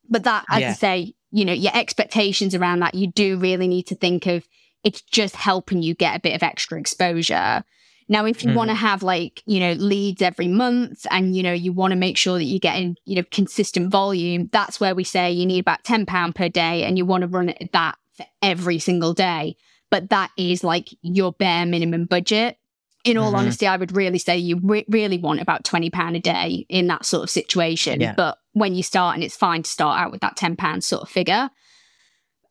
[0.10, 0.70] But that, as yeah.
[0.70, 4.48] I say, you know, your expectations around that, you do really need to think of
[4.84, 7.64] it's just helping you get a bit of extra exposure.
[8.10, 8.56] Now, if you mm.
[8.56, 11.98] want to have like, you know, leads every month and, you know, you want to
[11.98, 15.60] make sure that you're getting, you know, consistent volume, that's where we say you need
[15.60, 19.58] about £10 per day and you want to run that for every single day.
[19.90, 22.58] But that is like your bare minimum budget.
[23.04, 23.40] In all mm-hmm.
[23.40, 27.06] honesty, I would really say you re- really want about £20 a day in that
[27.06, 28.02] sort of situation.
[28.02, 28.14] Yeah.
[28.16, 31.10] But when you start, and it's fine to start out with that £10 sort of
[31.10, 31.50] figure.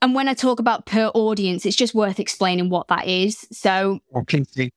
[0.02, 3.46] And when I talk about per audience, it's just worth explaining what that is.
[3.50, 4.00] So,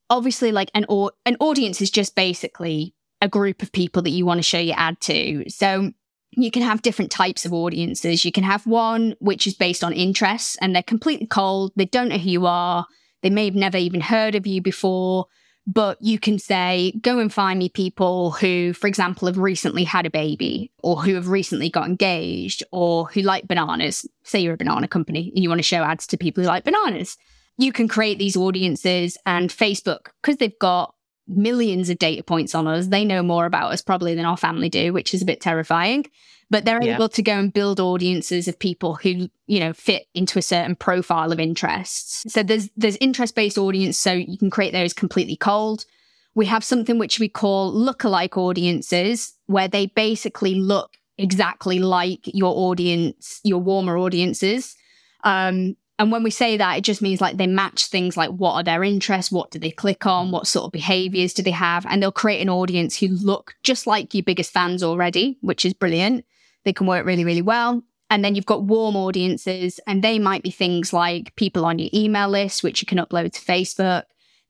[0.10, 4.26] obviously, like an or- an audience is just basically a group of people that you
[4.26, 5.44] want to show your ad to.
[5.50, 5.92] So,
[6.32, 8.24] you can have different types of audiences.
[8.24, 11.72] You can have one which is based on interests and they're completely cold.
[11.76, 12.86] They don't know who you are.
[13.24, 15.26] They may have never even heard of you before,
[15.68, 20.06] but you can say, go and find me people who, for example, have recently had
[20.06, 24.06] a baby or who have recently got engaged or who like bananas.
[24.24, 26.64] Say you're a banana company and you want to show ads to people who like
[26.64, 27.18] bananas.
[27.58, 30.96] You can create these audiences and Facebook, because they've got
[31.28, 32.88] millions of data points on us.
[32.88, 36.06] They know more about us probably than our family do, which is a bit terrifying.
[36.52, 36.96] But they're yeah.
[36.96, 40.76] able to go and build audiences of people who, you know, fit into a certain
[40.76, 42.32] profile of interests.
[42.32, 45.86] So there's there's interest-based audience, so you can create those completely cold.
[46.34, 52.54] We have something which we call lookalike audiences, where they basically look exactly like your
[52.56, 54.76] audience, your warmer audiences.
[55.24, 58.54] Um, and when we say that, it just means like they match things like what
[58.54, 61.86] are their interests, what do they click on, what sort of behaviors do they have,
[61.86, 65.74] and they'll create an audience who look just like your biggest fans already, which is
[65.74, 66.26] brilliant.
[66.70, 67.82] They can work really, really well.
[68.12, 71.90] And then you've got warm audiences, and they might be things like people on your
[71.92, 74.04] email list, which you can upload to Facebook.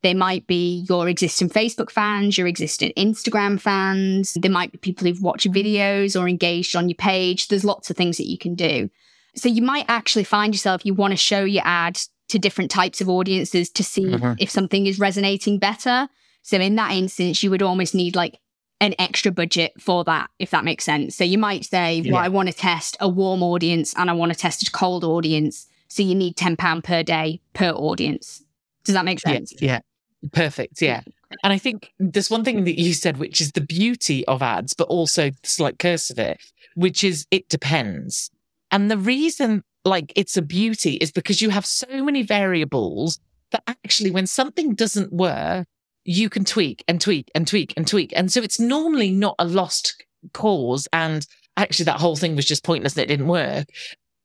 [0.03, 4.34] They might be your existing Facebook fans, your existing Instagram fans.
[4.34, 7.47] There might be people who've watched videos or engaged on your page.
[7.47, 8.89] There's lots of things that you can do.
[9.38, 12.99] So you might actually find yourself, you want to show your ad to different types
[12.99, 14.34] of audiences to see mm-hmm.
[14.39, 16.10] if something is resonating better.
[16.41, 18.39] So in that instance, you would almost need like
[18.81, 21.15] an extra budget for that, if that makes sense.
[21.15, 22.13] So you might say, yeah.
[22.13, 25.03] well, I want to test a warm audience and I want to test a cold
[25.03, 25.67] audience.
[25.87, 28.43] So you need £10 per day per audience.
[28.83, 29.53] Does that make sense?
[29.59, 29.79] Yeah.
[30.23, 30.29] yeah.
[30.31, 30.81] Perfect.
[30.81, 31.01] Yeah.
[31.43, 34.73] And I think there's one thing that you said, which is the beauty of ads,
[34.73, 36.39] but also the slight curse of it,
[36.75, 38.31] which is it depends.
[38.71, 43.19] And the reason like it's a beauty is because you have so many variables
[43.51, 45.67] that actually when something doesn't work,
[46.05, 48.13] you can tweak and tweak and tweak and tweak.
[48.15, 50.88] And so it's normally not a lost cause.
[50.93, 51.25] And
[51.57, 53.67] actually that whole thing was just pointless and it didn't work.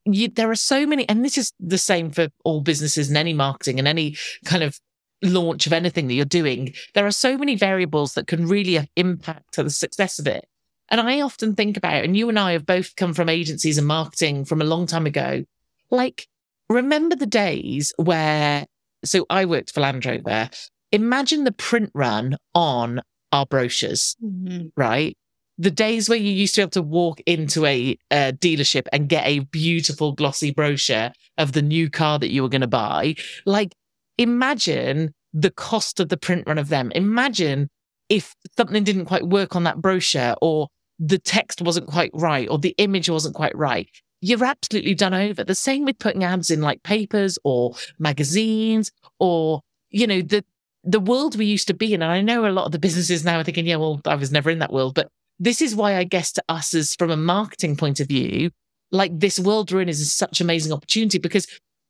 [0.05, 3.33] You, there are so many, and this is the same for all businesses and any
[3.33, 4.79] marketing and any kind of
[5.23, 6.73] launch of anything that you're doing.
[6.93, 10.47] There are so many variables that can really impact the success of it.
[10.89, 13.87] And I often think about, and you and I have both come from agencies and
[13.87, 15.45] marketing from a long time ago.
[15.89, 16.27] Like,
[16.69, 18.67] remember the days where,
[19.03, 20.49] so I worked for Land Rover.
[20.95, 23.01] Imagine the print run on
[23.33, 24.67] our brochures, mm-hmm.
[24.77, 25.17] right?
[25.57, 29.09] The days where you used to be able to walk into a, a dealership and
[29.09, 33.15] get a beautiful glossy brochure of the new car that you were going to buy.
[33.45, 33.75] Like,
[34.17, 36.93] imagine the cost of the print run of them.
[36.95, 37.67] Imagine
[38.07, 42.57] if something didn't quite work on that brochure or the text wasn't quite right or
[42.57, 43.89] the image wasn't quite right,
[44.21, 45.43] you're absolutely done over.
[45.43, 50.45] The same with putting ads in like papers or magazines or, you know, the,
[50.85, 52.01] the world we used to be in.
[52.01, 54.31] And I know a lot of the businesses now are thinking, yeah, well, I was
[54.31, 54.93] never in that world.
[54.95, 58.51] But this is why I guess to us as from a marketing point of view,
[58.91, 61.47] like this world we're in is such amazing opportunity because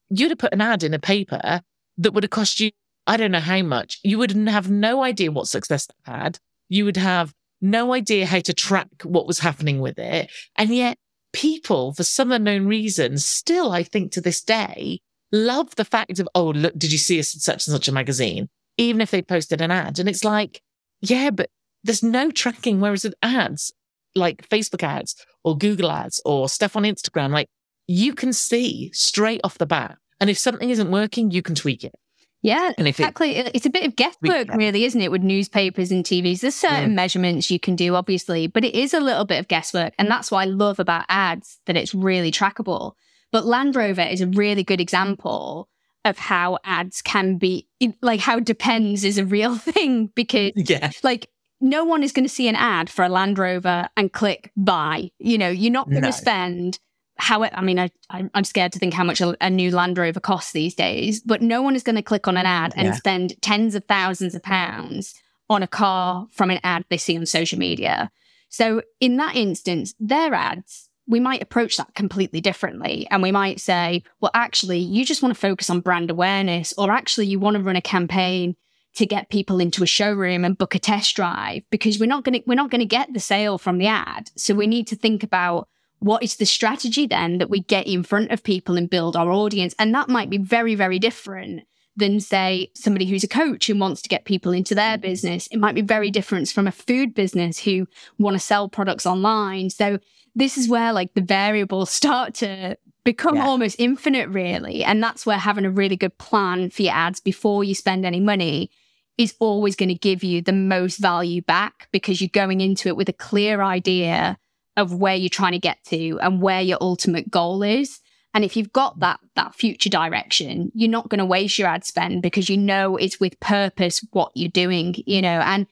[0.10, 1.62] you'd have put an ad in a paper
[1.98, 2.72] that would have cost you,
[3.08, 4.00] I don't know how much.
[4.04, 6.40] You would have no idea what success that had.
[6.70, 10.32] You would have no idea how to track what was happening with it.
[10.56, 10.98] And yet
[11.34, 15.00] people, for some unknown reason, still, I think to this day,
[15.32, 17.92] love the fact of, oh, look, did you see us in such and such a
[17.92, 18.50] magazine?
[18.78, 20.00] Even if they posted an ad.
[20.00, 20.62] And it's like,
[21.02, 21.50] yeah, but
[21.84, 22.80] there's no tracking.
[22.80, 23.72] Whereas with ads,
[24.16, 27.48] like Facebook ads or Google ads or stuff on Instagram, like
[27.88, 29.98] you can see straight off the bat.
[30.20, 31.94] And if something isn't working, you can tweak it.
[32.42, 33.38] Yeah, And if it- exactly.
[33.38, 34.56] it's a bit of guesswork, Yeah.
[34.56, 36.42] really, isn't it, with newspapers and TVs?
[36.42, 36.96] There's certain mm.
[36.96, 39.94] measurements you can do, obviously, but it is a little bit of guesswork.
[39.98, 42.94] And that's what I love about ads, that it's really trackable.
[43.32, 45.68] But Land Rover is a really good example
[46.06, 47.68] of how ads can be,
[48.02, 50.92] like, how depends is a real thing because Yeah.
[51.04, 54.52] like no one is going to see an ad for a Land Rover and click
[54.56, 55.10] buy.
[55.20, 56.12] You know, you're not going to No.
[56.12, 56.80] spend
[57.18, 59.98] how I mean, I, I'm I'm scared to think how much a, a new Land
[59.98, 62.88] Rover costs these days, but no one is going to click on an ad and
[62.88, 62.94] Yeah.
[62.94, 65.14] spend tens of thousands of pounds
[65.50, 68.12] on a car from an ad they see on social media.
[68.50, 73.08] So in that instance, their ads, we might approach that completely differently.
[73.12, 76.92] And we might say, well, actually, you just want to focus on brand awareness, or
[76.92, 78.56] actually, you want to run a campaign
[78.96, 82.42] to get people into a showroom and book a test drive because we're not going
[82.42, 84.32] to we're not going to get the sale from the ad.
[84.36, 85.68] So we need to think about
[86.00, 89.32] what is the strategy then that we get in front of people and build our
[89.32, 91.64] audience and that might be very very different
[91.96, 95.58] than say somebody who's a coach who wants to get people into their business it
[95.58, 99.98] might be very different from a food business who want to sell products online so
[100.36, 103.46] this is where like the variables start to become Yeah.
[103.46, 107.64] almost infinite really and that's where having a really good plan for your ads before
[107.64, 108.70] you spend any money
[109.18, 112.98] is always going to give you the most value back because you're going into it
[112.98, 114.38] with a clear idea
[114.76, 118.02] of where you're trying to get to and where your ultimate goal is.
[118.36, 121.86] And if you've got that that future direction, you're not going to waste your ad
[121.86, 125.40] spend because you know it's with purpose what you're doing, you know.
[125.40, 125.66] And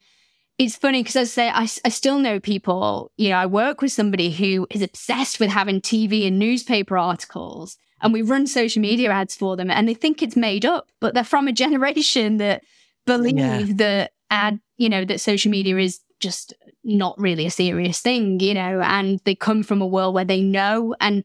[0.56, 3.92] it's funny because I say I, I still know people, you know, I work with
[3.92, 9.10] somebody who is obsessed with having TV and newspaper articles and we run social media
[9.10, 12.62] ads for them and they think it's made up, but they're from a generation that
[13.06, 13.64] believe Yeah.
[13.76, 18.54] that ad, you know, that social media is just not really a serious thing, you
[18.54, 21.24] know, and they come from a world where they know and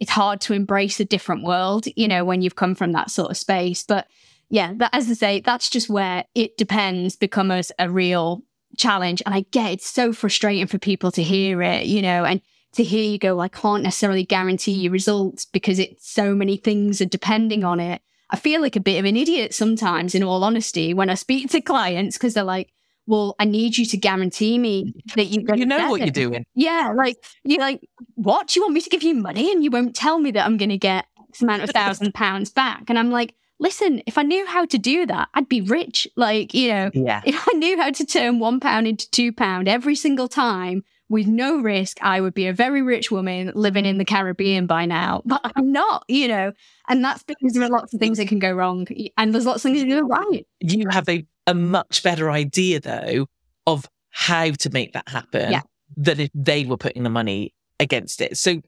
[0.00, 3.30] it's hard to embrace a different world, you know, when you've come from that sort
[3.30, 3.84] of space.
[3.84, 4.08] But
[4.50, 8.42] yeah, that, as I say, that's just where it depends becomes a real
[8.76, 9.22] challenge.
[9.24, 12.40] And I get it's so frustrating for people to hear it, you know, and
[12.72, 16.56] to hear you go, "Well, I can't necessarily guarantee you results because it's so many
[16.56, 18.02] things are depending on it.
[18.30, 21.50] I feel like a bit of an idiot sometimes, in all honesty, when I speak
[21.50, 22.72] to clients because they're like,
[23.06, 26.04] well, I need you to guarantee me that you're going You to know what it."
[26.06, 26.44] you're doing.
[26.54, 27.80] Yeah, like you're like,
[28.14, 28.48] what?
[28.48, 30.56] Do you want me to give you money and you won't tell me that I'm
[30.56, 32.84] going to get X amount of thousand pounds back?
[32.88, 36.08] And I'm like, listen, if I knew how to do that, I'd be rich.
[36.16, 37.22] Like, you know, Yeah.
[37.24, 41.26] if I knew how to turn one pound into two pound every single time with
[41.26, 45.22] no risk, I would be a very rich woman living in the Caribbean by now.
[45.24, 46.52] But I'm not, you know,
[46.88, 48.86] and that's because there are lots of things that can go wrong,
[49.16, 50.46] and there's lots of things that go right.
[50.60, 53.26] You have a, a much better idea, though,
[53.66, 55.62] of how to make that happen Yeah.
[55.96, 58.36] than if they were putting the money against it.
[58.38, 58.60] So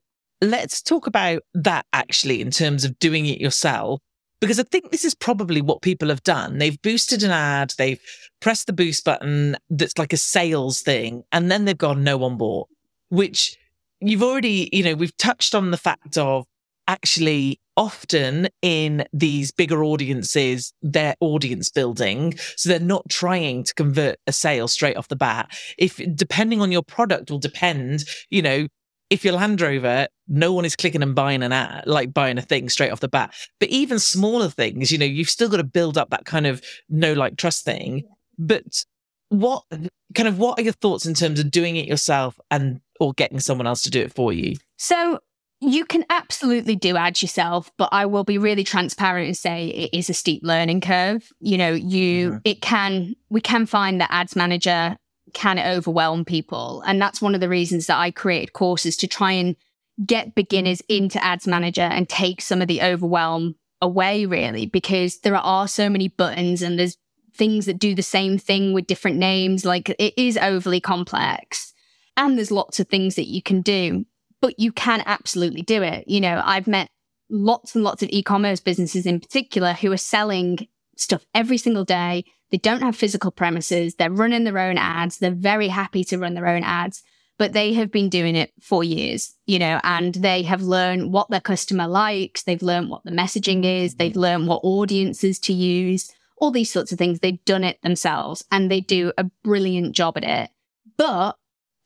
[0.43, 4.01] let's talk about that actually in terms of doing it yourself.
[4.41, 6.59] Because I think this is probably what people have done.
[6.59, 8.01] They've boosted an ad, they've
[8.41, 12.37] pressed the boost button that's like a sales thing, and then they've gone, no one
[12.37, 12.69] bought,
[13.09, 13.57] which
[14.01, 16.45] you've already, you know, we've touched on the fact of
[16.89, 22.35] actually often in these bigger audiences, they're audience building.
[22.57, 25.51] So they're not trying to convert a sale straight off the bat.
[25.79, 28.67] If depending on your product will depend, you know,
[29.11, 32.43] if you're Land Rover, no one is clicking and buying an ad, like buying a
[32.43, 33.33] thing straight off the bat.
[33.61, 36.63] But even smaller things, you know, you've still got to build up that kind of
[36.89, 38.05] no like trust thing.
[38.39, 38.85] But
[39.29, 39.65] what
[40.15, 43.41] kind of what are your thoughts in terms of doing it yourself and or getting
[43.41, 44.57] someone else to do it for you?
[44.77, 45.21] So
[45.61, 49.97] you can absolutely do ads yourself, but I will be really transparent and say it
[49.97, 51.29] is a steep learning curve.
[51.41, 52.41] You know, you Mhm.
[52.45, 54.97] it can we can find that ads manager
[55.37, 56.83] can it overwhelm people.
[56.87, 59.55] And that's one of the reasons that I created courses to try and
[60.05, 65.37] get beginners into ads manager and take some of the overwhelm away, really, because there
[65.37, 66.97] are so many buttons and there's
[67.35, 69.63] things that do the same thing with different names.
[69.67, 71.75] Like it is overly complex.
[72.17, 74.07] And there's lots of things that you can do,
[74.41, 76.09] but you can absolutely do it.
[76.09, 76.89] You know, I've met
[77.29, 81.85] lots and lots of e commerce businesses in particular who are selling stuff every single
[81.85, 82.25] day.
[82.51, 83.95] They don't have physical premises.
[83.95, 85.19] They're running their own ads.
[85.19, 87.03] They're very happy to run their own ads,
[87.39, 91.29] but they have been doing it for years, you know, and they have learned what
[91.29, 92.43] their customer likes.
[92.45, 93.93] They've learned what the messaging is.
[93.93, 93.99] Mm-hmm.
[93.99, 97.21] They've learned what audiences to use, all these sorts of things.
[97.21, 100.51] They've done it themselves and they do a brilliant job at it.
[100.97, 101.37] But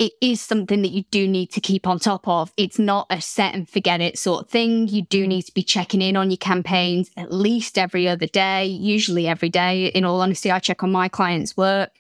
[0.01, 2.51] it is something that you do need to keep on top of.
[2.57, 4.89] It's not a set and forget it sort of thing.
[4.89, 8.65] You do need to be checking in on your campaigns at least every other day,
[8.65, 9.89] usually every day.
[9.89, 11.91] In all honesty, I check on my clients' work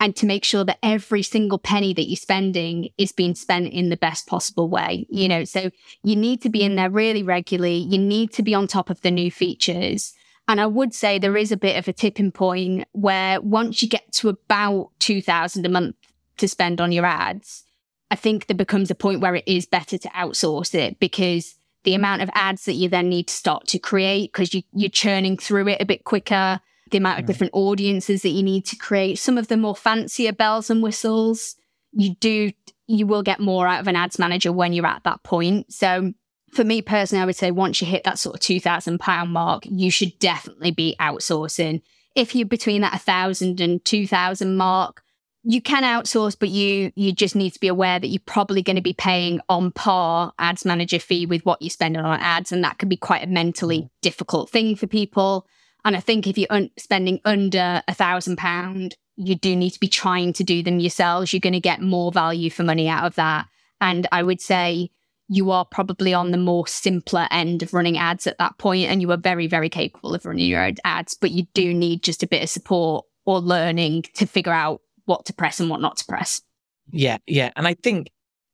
[0.00, 3.88] and to make sure that every single penny that you're spending is being spent in
[3.88, 5.06] the best possible way.
[5.08, 5.70] You know, so
[6.02, 7.76] you need to be in there really regularly.
[7.76, 10.12] You need to be on top of the new features.
[10.48, 13.88] And I would say there is a bit of a tipping point where once you
[13.88, 15.94] get to about 2000 a month
[16.38, 17.64] to spend on your ads,
[18.10, 21.54] I think there becomes a point where it is better to outsource it because
[21.84, 24.90] the amount of ads that you then need to start to create because you, you're
[24.90, 26.60] churning through it a bit quicker
[26.90, 30.32] the amount of different audiences that you need to create, some of the more fancier
[30.32, 31.56] bells and whistles,
[31.92, 32.52] you do,
[32.86, 35.72] you will get more out of an ads manager when you're at that point.
[35.72, 36.12] So
[36.52, 39.90] for me personally, I would say once you hit that sort of £2,000 mark, you
[39.90, 41.82] should definitely be outsourcing.
[42.14, 45.02] If you're between that 1,000 and 2,000 mark,
[45.44, 48.76] you can outsource, but you you just need to be aware that you're probably going
[48.76, 52.64] to be paying on par ads manager fee with what you're spending on ads, and
[52.64, 53.90] that can be quite a mentally mm.
[54.00, 55.46] difficult thing for people.
[55.84, 59.80] And I think if you're un- spending under a thousand pound, you do need to
[59.80, 61.32] be trying to do them yourselves.
[61.32, 63.46] You're going to get more value for money out of that.
[63.82, 64.90] And I would say
[65.28, 69.02] you are probably on the more simpler end of running ads at that point, and
[69.02, 71.14] you are very, very capable of running your own ads.
[71.14, 75.24] But you do need just a bit of support or learning to figure out what
[75.26, 76.42] to press and what not to press.
[76.90, 77.50] Yeah, yeah.
[77.56, 78.10] And I think,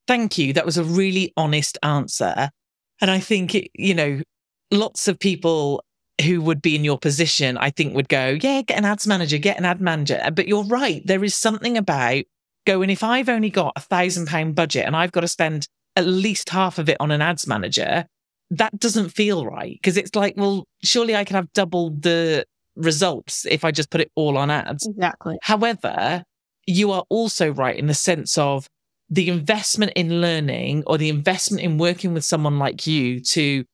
[0.07, 0.53] thank you.
[0.53, 2.51] That was a really honest answer.
[3.01, 4.21] And I think, it, you know,
[4.71, 5.83] lots of people
[6.23, 9.39] who would be in your position, I think would go, yeah, get an ads manager,
[9.39, 10.21] get an ad manager.
[10.33, 11.03] But you're right.
[11.07, 12.25] There is something about
[12.67, 16.07] going, if I've only got a thousand pound budget and I've got to spend at
[16.07, 18.05] least half of it on an ads manager,
[18.51, 19.79] that doesn't feel right.
[19.81, 22.45] Because it's like, well, surely I can have double the
[22.77, 24.87] results if I just put it all on ads.
[24.87, 25.39] Exactly.
[25.43, 26.23] However,
[26.71, 28.67] you are also right in the sense of
[29.09, 33.65] the investment in learning or the investment in working with someone like you to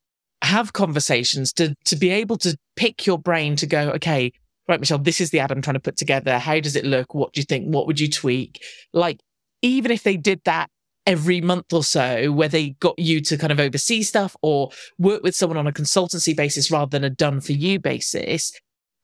[0.42, 4.32] have conversations to to be able to pick your brain to go, okay,
[4.68, 6.38] right, Michelle, this is the ad I'm trying to put together.
[6.38, 7.14] How does it look?
[7.14, 7.72] What do you think?
[7.72, 8.62] What would you tweak?
[8.92, 9.18] Like,
[9.62, 10.68] even if they did that
[11.06, 15.22] every month or so, where they got you to kind of oversee stuff or work
[15.22, 18.52] with someone on a consultancy basis rather than a done for you basis,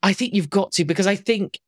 [0.03, 1.59] I think you've got to because I think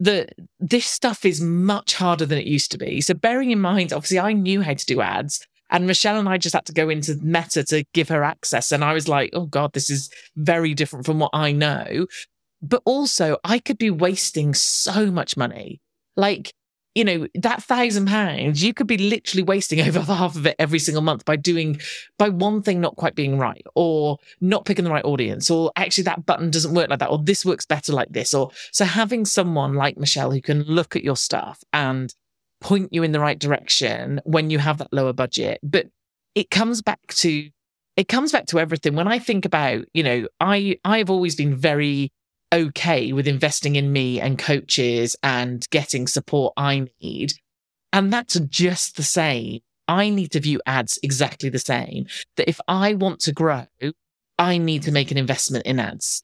[0.00, 3.00] that this stuff is much harder than it used to be.
[3.00, 5.46] So bearing in mind, obviously, I knew how to do ads.
[5.70, 8.72] And Michelle and I just had to go into Meta to give her access.
[8.72, 12.06] And I was like, oh God, this is very different from what I know.
[12.62, 15.80] But also, I could be wasting so much money.
[16.16, 16.52] Like,
[16.94, 20.78] you know, that thousand pounds, you could be literally wasting over half of it every
[20.78, 21.80] single month by doing,
[22.18, 26.04] by one thing not quite being right, or not picking the right audience, or actually
[26.04, 28.34] that button doesn't work like that, or this works better like this.
[28.34, 32.12] Or so having someone like Michelle who can look at your stuff and
[32.60, 35.60] point you in the right direction when you have that lower budget.
[35.62, 35.86] But
[36.34, 37.50] it comes back to
[37.96, 38.94] it comes back to everything.
[38.94, 42.12] When I think about, you know, I I've always been very
[42.52, 47.32] okay with investing in me and coaches and getting support I need.
[47.92, 49.60] And that's just the same.
[49.88, 52.06] I need to view ads exactly the same.
[52.36, 53.66] That if I want to grow,
[54.38, 56.22] I need to make an investment in ads.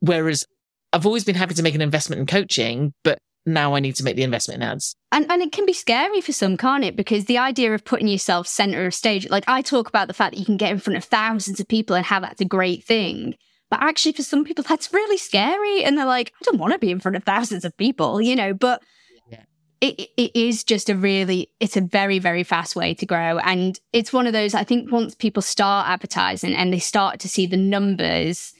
[0.00, 0.46] Whereas
[0.92, 4.04] I've always been happy to make an investment in coaching, but now I need to
[4.04, 4.94] make the investment in ads.
[5.10, 6.96] And and it can be scary for some, can't it?
[6.96, 10.34] Because the idea of putting yourself center of stage, like I talk about the fact
[10.34, 12.84] that you can get in front of thousands of people and how that's a great
[12.84, 13.34] thing.
[13.72, 15.82] But actually for some people that's really scary.
[15.82, 18.36] And they're like, I don't want to be in front of thousands of people, you
[18.36, 18.82] know, but
[19.30, 19.44] yeah.
[19.80, 23.38] it, it is just a really it's a very, very fast way to grow.
[23.38, 27.30] And it's one of those, I think once people start advertising and they start to
[27.30, 28.52] see the numbers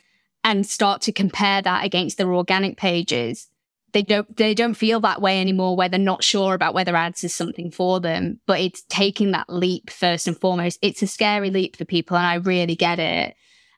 [0.45, 3.51] and start to compare that against their organic pages,
[3.93, 7.23] they don't they don't feel that way anymore where they're not sure about whether ads
[7.23, 11.51] is something for them but it's taking that leap first and foremost it's a scary
[11.51, 13.37] leap for people and i really get it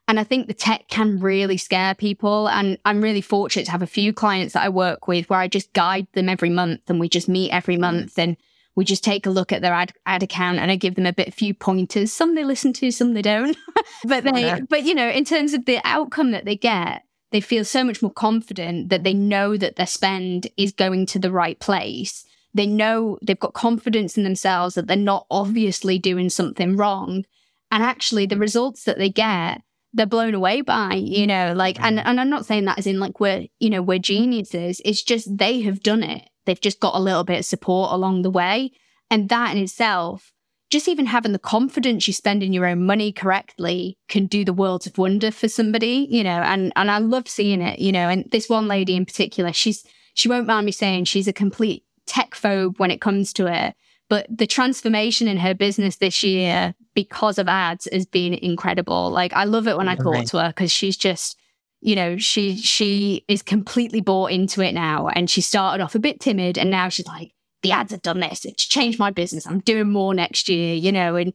[0.09, 3.83] and i think the tech can really scare people and i'm really fortunate to have
[3.83, 7.01] a few clients that i work with where i just guide them every month and
[7.01, 7.81] we just meet every mm.
[7.81, 8.37] month and
[8.77, 11.13] we just take a look at their ad, ad account and I give them a
[11.13, 12.13] bit few pointers.
[12.13, 13.57] Some they listen to, some they don't.
[14.05, 17.65] but they, but you know, in terms of the outcome that they get, they feel
[17.65, 21.59] so much more confident that they know that their spend is going to the right
[21.59, 22.25] place.
[22.53, 27.25] They know they've got confidence in themselves that they're not obviously doing something wrong.
[27.73, 29.63] And actually, the results that they get,
[29.95, 31.29] they're blown away by, you mm.
[31.29, 32.03] know, like, and, mm.
[32.05, 34.03] and I'm not saying that as in like we're, you know, we're mm.
[34.03, 34.81] geniuses.
[34.85, 36.29] It's just they have done it.
[36.45, 38.73] They've just got a little bit of support along the way.
[39.11, 40.35] And that in itself
[40.71, 44.53] just even having the confidence you spend in your own money correctly can do the
[44.53, 48.09] world of wonder for somebody, you know, and, and I love seeing it, you know,
[48.09, 49.85] and this one lady in particular, she's,
[50.15, 53.77] she won't mind me saying she's a complete tech phobe when it comes to it.
[54.09, 59.11] But the transformation in her business this year because of ads has been incredible.
[59.11, 61.37] Like I love it when I talk to her because she's just,
[61.81, 65.09] You know, she she is completely bought into it now.
[65.09, 67.33] And she started off a bit timid and now she's like,
[67.63, 68.45] the ads have done this.
[68.45, 69.47] It's changed my business.
[69.47, 71.33] I'm doing more next year, you know, and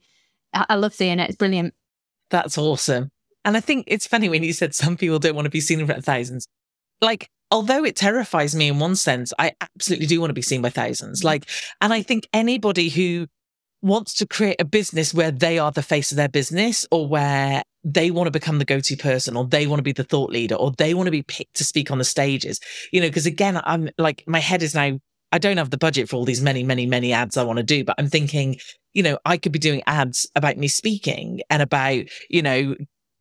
[0.54, 1.30] I, I love seeing it.
[1.30, 1.74] It's brilliant.
[2.30, 3.12] That's awesome.
[3.46, 5.80] And I think it's funny when you said some people don't want to be seen
[5.80, 6.48] in front of thousands.
[7.02, 10.62] Like, although it terrifies me in one sense, I absolutely do want to be seen
[10.62, 11.24] by thousands.
[11.24, 11.48] Like,
[11.80, 13.28] and I think anybody who
[13.82, 17.64] wants to create a business where they are the face of their business or where
[17.84, 20.56] they want to become the go-to person or they want to be the thought leader
[20.56, 22.60] or they want to be picked to speak on the stages.
[22.92, 25.00] You know because again i'm like my head is now
[25.32, 27.64] i don't have the budget for all these many many many ads i want to
[27.64, 28.58] do but i'm thinking
[28.94, 32.76] you know i could be doing ads about me speaking and about you know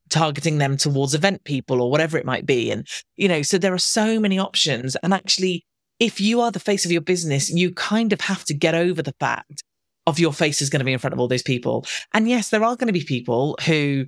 [0.08, 2.70] targeting them towards event people or whatever it might be.
[2.70, 2.86] And
[3.16, 4.96] you know so there are so many options.
[4.96, 5.64] And actually
[6.00, 9.02] if you are the face of your business you kind of have to get over
[9.02, 9.64] the fact
[10.08, 11.84] of your face is going to be in front of all those people.
[12.14, 14.06] And yes, there are going to be people who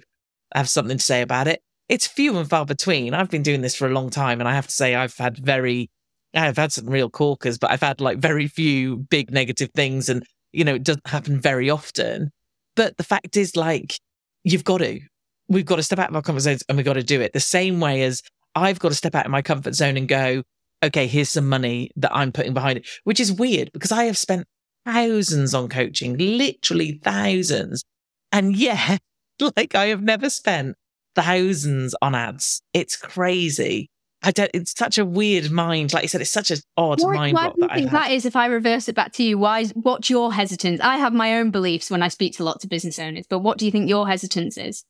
[0.55, 1.61] have something to say about it.
[1.91, 3.13] It's few and far between.
[3.13, 5.37] I've been doing this for a long time, and I have to say, I've had
[5.37, 5.91] very,
[6.35, 10.09] I've had some real corkers, but I've had like very few big negative things.
[10.09, 12.31] And, you know, it doesn't happen very often.
[12.77, 13.99] But the fact is, like,
[14.43, 15.01] you've got to,
[15.49, 17.35] we've got to step out of our comfort zones and we've got to do it
[17.35, 18.23] the same way as
[18.55, 20.45] I've got to step out of my comfort zone and go,
[20.83, 24.17] okay, here's some money that I'm putting behind it, which is weird because I have
[24.17, 24.47] spent
[24.93, 27.84] thousands on coaching, literally thousands.
[28.32, 28.99] And yeah,
[29.57, 30.76] like I have never spent
[31.14, 32.62] thousands on ads.
[32.72, 33.88] It's crazy.
[34.22, 35.95] I don't, it's such a weird mind.
[35.95, 37.34] Like you said, it's such an odd why, mind.
[37.34, 38.26] Why do you think that is?
[38.26, 39.61] If I reverse it back to you, why?
[39.61, 40.80] Is, what's your hesitance?
[40.82, 43.57] I have my own beliefs when I speak to lots of business owners, but what
[43.57, 44.84] do you think your hesitance is?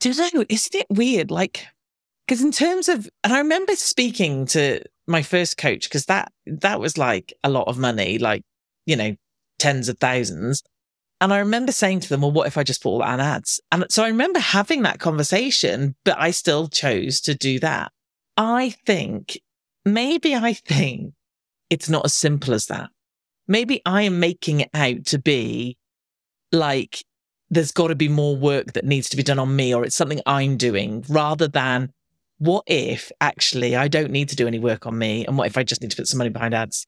[0.00, 0.44] Do you know?
[0.48, 1.30] Isn't it weird?
[1.30, 1.66] Like,
[2.26, 6.80] because in terms of, and I remember speaking to my first coach because that that
[6.80, 8.18] was like a lot of money.
[8.18, 8.42] Like
[8.86, 9.16] you know,
[9.58, 10.62] tens of thousands.
[11.20, 13.20] And I remember saying to them, well, what if I just put all that on
[13.20, 13.60] ads?
[13.72, 17.92] And so I remember having that conversation, but I still chose to do that.
[18.36, 19.40] I think
[19.84, 21.14] maybe I think
[21.70, 22.90] it's not as simple as that.
[23.46, 25.76] Maybe I am making it out to be
[26.52, 27.04] like
[27.50, 29.96] there's got to be more work that needs to be done on me or it's
[29.96, 31.92] something I'm doing rather than
[32.38, 35.24] what if actually I don't need to do any work on me?
[35.24, 36.86] And what if I just need to put some money behind ads?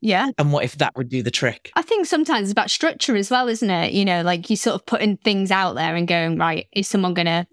[0.00, 0.30] Yeah.
[0.38, 1.70] And what if that would do the trick?
[1.74, 3.92] I think sometimes it's about structure as well, isn't it?
[3.92, 7.14] You know, like you sort of putting things out there and going, right, is someone
[7.14, 7.46] gonna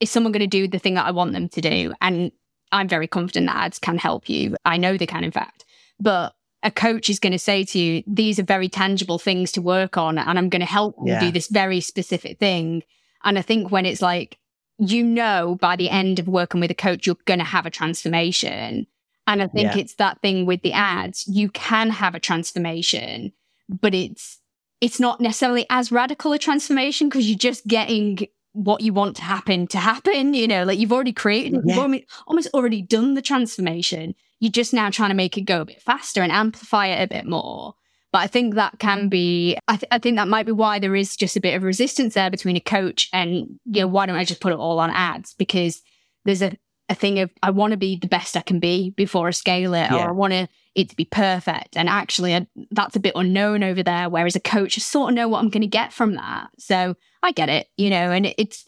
[0.00, 1.92] is someone gonna do the thing that I want them to do?
[2.00, 2.30] And
[2.72, 4.56] I'm very confident that ads can help you.
[4.64, 5.64] I know they can, in fact.
[6.00, 9.62] But a coach is going to say to you, these are very tangible things to
[9.62, 11.20] work on, and I'm going to help you yeah.
[11.20, 12.82] do this very specific thing.
[13.24, 14.38] And I think when it's like,
[14.78, 17.70] you know, by the end of working with a coach, you're going to have a
[17.70, 18.86] transformation.
[19.28, 19.78] And I think yeah.
[19.78, 21.28] it's that thing with the ads.
[21.28, 23.32] You can have a transformation,
[23.68, 24.40] but it's
[24.80, 29.22] it's not necessarily as radical a transformation because you're just getting what you want to
[29.22, 30.34] happen to happen.
[30.34, 31.86] You know, like you've already created, yeah.
[31.86, 34.14] you've almost already done the transformation.
[34.40, 37.14] You're just now trying to make it go a bit faster and amplify it a
[37.14, 37.74] bit more.
[38.12, 40.96] But I think that can be, I, th- I think that might be why there
[40.96, 44.16] is just a bit of resistance there between a coach and, you know, why don't
[44.16, 45.34] I just put it all on ads?
[45.34, 45.82] Because
[46.24, 46.56] there's a,
[46.88, 49.74] a thing of I want to be the best I can be before I scale
[49.74, 49.96] it, yeah.
[49.96, 51.76] or I want to, it to be perfect.
[51.76, 54.08] And actually, I, that's a bit unknown over there.
[54.08, 56.48] Whereas a coach, I sort of know what I'm going to get from that.
[56.58, 58.64] So I get it, you know, and it, it's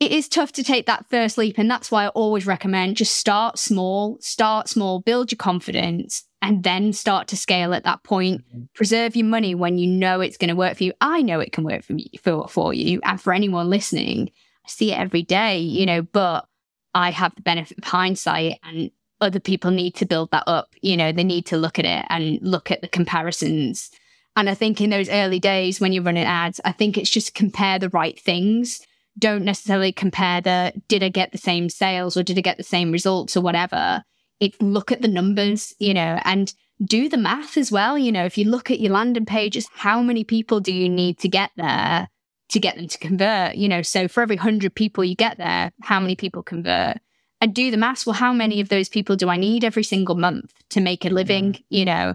[0.00, 3.16] it is tough to take that first leap, and that's why I always recommend just
[3.16, 8.44] start small, start small, build your confidence, and then start to scale at that point.
[8.48, 8.64] Mm-hmm.
[8.74, 10.92] Preserve your money when you know it's going to work for you.
[11.00, 14.30] I know it can work for me for for you, and for anyone listening,
[14.64, 16.46] I see it every day, you know, but
[16.94, 18.90] I have the benefit of hindsight and
[19.20, 20.74] other people need to build that up.
[20.80, 23.90] You know, they need to look at it and look at the comparisons.
[24.36, 27.34] And I think in those early days when you're running ads, I think it's just
[27.34, 28.80] compare the right things.
[29.18, 32.64] Don't necessarily compare the did I get the same sales or did I get the
[32.64, 34.02] same results or whatever.
[34.40, 36.52] It look at the numbers, you know, and
[36.84, 37.96] do the math as well.
[37.96, 41.18] You know, if you look at your landing pages, how many people do you need
[41.20, 42.08] to get there?
[42.50, 43.56] To get them to convert.
[43.56, 46.98] You know, so for every 100 people you get there, how many people convert?
[47.40, 48.06] And do the maths.
[48.06, 51.10] Well, how many of those people do I need every single month to make a
[51.10, 51.52] living?
[51.52, 51.64] Mm.
[51.68, 52.14] You know,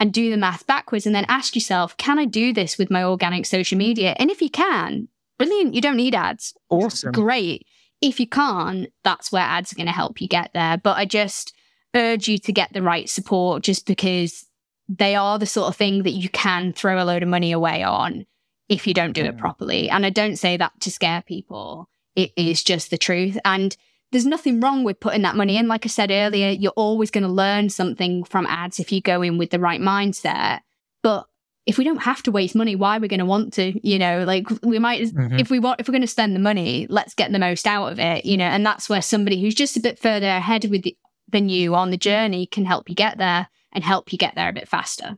[0.00, 3.04] and do the math backwards and then ask yourself, can I do this with my
[3.04, 4.16] organic social media?
[4.18, 5.08] And if you can,
[5.38, 5.74] brilliant.
[5.74, 6.54] You don't need ads.
[6.70, 7.12] Awesome.
[7.12, 7.66] Great.
[8.00, 10.78] If you can't, that's where ads are going to help you get there.
[10.78, 11.54] But I just
[11.94, 14.46] urge you to get the right support just because
[14.88, 17.82] they are the sort of thing that you can throw a load of money away
[17.82, 18.24] on
[18.70, 19.90] if you don't do it properly.
[19.90, 21.90] And I don't say that to scare people.
[22.14, 23.36] It is just the truth.
[23.44, 23.76] And
[24.12, 25.68] there's nothing wrong with putting that money in.
[25.68, 29.22] Like I said earlier, you're always going to learn something from ads if you go
[29.22, 30.60] in with the right mindset.
[31.02, 31.26] But
[31.66, 33.86] if we don't have to waste money, why are we going to want to?
[33.86, 35.38] You know, like we might, mm-hmm.
[35.38, 37.90] if we want, if we're going to spend the money, let's get the most out
[37.90, 40.84] of it, you know, and that's where somebody who's just a bit further ahead with
[40.84, 40.96] the,
[41.28, 44.48] than you on the journey can help you get there and help you get there
[44.48, 45.16] a bit faster.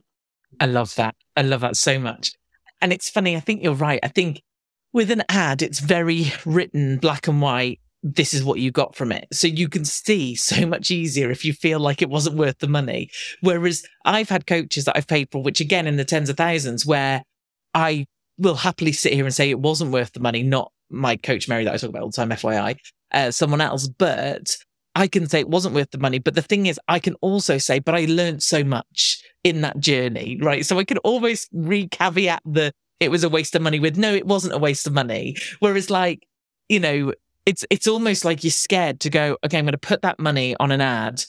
[0.59, 1.15] I love that.
[1.35, 2.33] I love that so much.
[2.83, 3.37] And it's funny.
[3.37, 4.01] I think you're right.
[4.03, 4.43] I think
[4.91, 7.79] with an ad, it's very written black and white.
[8.03, 9.25] This is what you got from it.
[9.31, 12.67] So you can see so much easier if you feel like it wasn't worth the
[12.67, 13.09] money.
[13.39, 16.85] Whereas I've had coaches that I've paid for, which again, in the tens of thousands,
[16.85, 17.23] where
[17.73, 18.05] I
[18.37, 21.63] will happily sit here and say it wasn't worth the money, not my coach Mary
[21.63, 22.75] that I talk about all the time, FYI,
[23.13, 24.57] uh, someone else, but
[24.95, 26.19] I can say it wasn't worth the money.
[26.19, 29.79] But the thing is, I can also say, but I learned so much in that
[29.79, 30.65] journey, right?
[30.65, 34.13] So I can almost re caveat the it was a waste of money with no,
[34.13, 35.35] it wasn't a waste of money.
[35.59, 36.27] Whereas like,
[36.69, 37.13] you know,
[37.45, 40.55] it's it's almost like you're scared to go, okay, I'm going to put that money
[40.59, 41.23] on an ad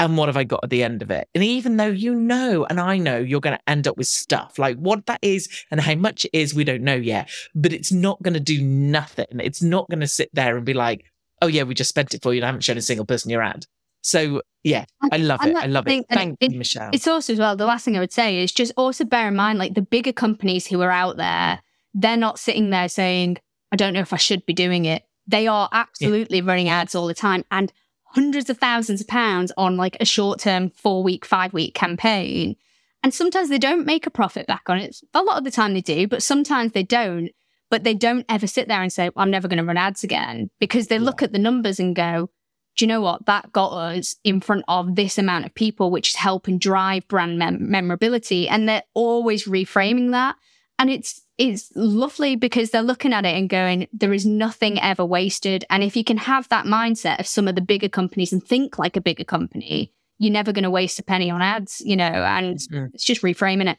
[0.00, 1.28] and what have I got at the end of it?
[1.34, 4.58] And even though you know, and I know you're going to end up with stuff
[4.58, 7.90] like what that is and how much it is, we don't know yet, but it's
[7.90, 9.26] not going to do nothing.
[9.40, 11.04] It's not going to sit there and be like,
[11.42, 13.30] oh, yeah, we just spent it for you and I haven't shown a single person
[13.30, 13.66] your ad.
[14.02, 15.56] So yeah, I love it.
[15.56, 16.06] I love it.
[16.10, 16.90] Thank it, you, Michelle.
[16.92, 19.36] It's also as well, the last thing I would say is just also bear in
[19.36, 21.60] mind like the bigger companies who are out there,
[21.94, 23.38] they're not sitting there saying,
[23.72, 25.02] I don't know if I should be doing it.
[25.26, 26.44] They are absolutely yeah.
[26.46, 27.72] running ads all the time and
[28.04, 32.56] hundreds of thousands of pounds on like a short term, four week, five week campaign.
[33.02, 34.96] And sometimes they don't make a profit back on it.
[35.14, 37.30] A lot of the time they do, but sometimes they don't.
[37.70, 40.50] But they don't ever sit there and say, I'm never going to run ads again
[40.58, 41.02] because they yeah.
[41.02, 42.30] look at the numbers and go,
[42.76, 43.26] do you know what?
[43.26, 47.38] That got us in front of this amount of people, which is helping drive brand
[47.38, 48.48] mem- memorability.
[48.48, 50.36] And they're always reframing that.
[50.78, 55.04] And it's, it's lovely because they're looking at it and going, there is nothing ever
[55.04, 55.64] wasted.
[55.70, 58.78] And if you can have that mindset of some of the bigger companies and think
[58.78, 62.04] like a bigger company, you're never going to waste a penny on ads, you know,
[62.04, 62.60] and
[62.94, 63.78] it's just reframing it.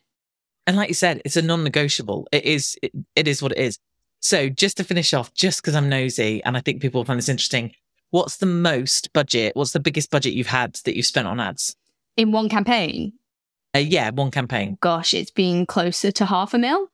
[0.69, 2.27] And like you said, it's a non-negotiable.
[2.31, 3.79] It is, it, it is what it is.
[4.19, 7.17] So just to finish off, just because I'm nosy and I think people will find
[7.17, 7.73] this interesting,
[8.11, 9.55] what's the most budget?
[9.55, 11.75] What's the biggest budget you've had that you've spent on ads?
[12.17, 13.13] In one campaign?
[13.75, 14.77] Uh, yeah, one campaign.
[14.79, 16.91] Gosh, it's been closer to half a mil.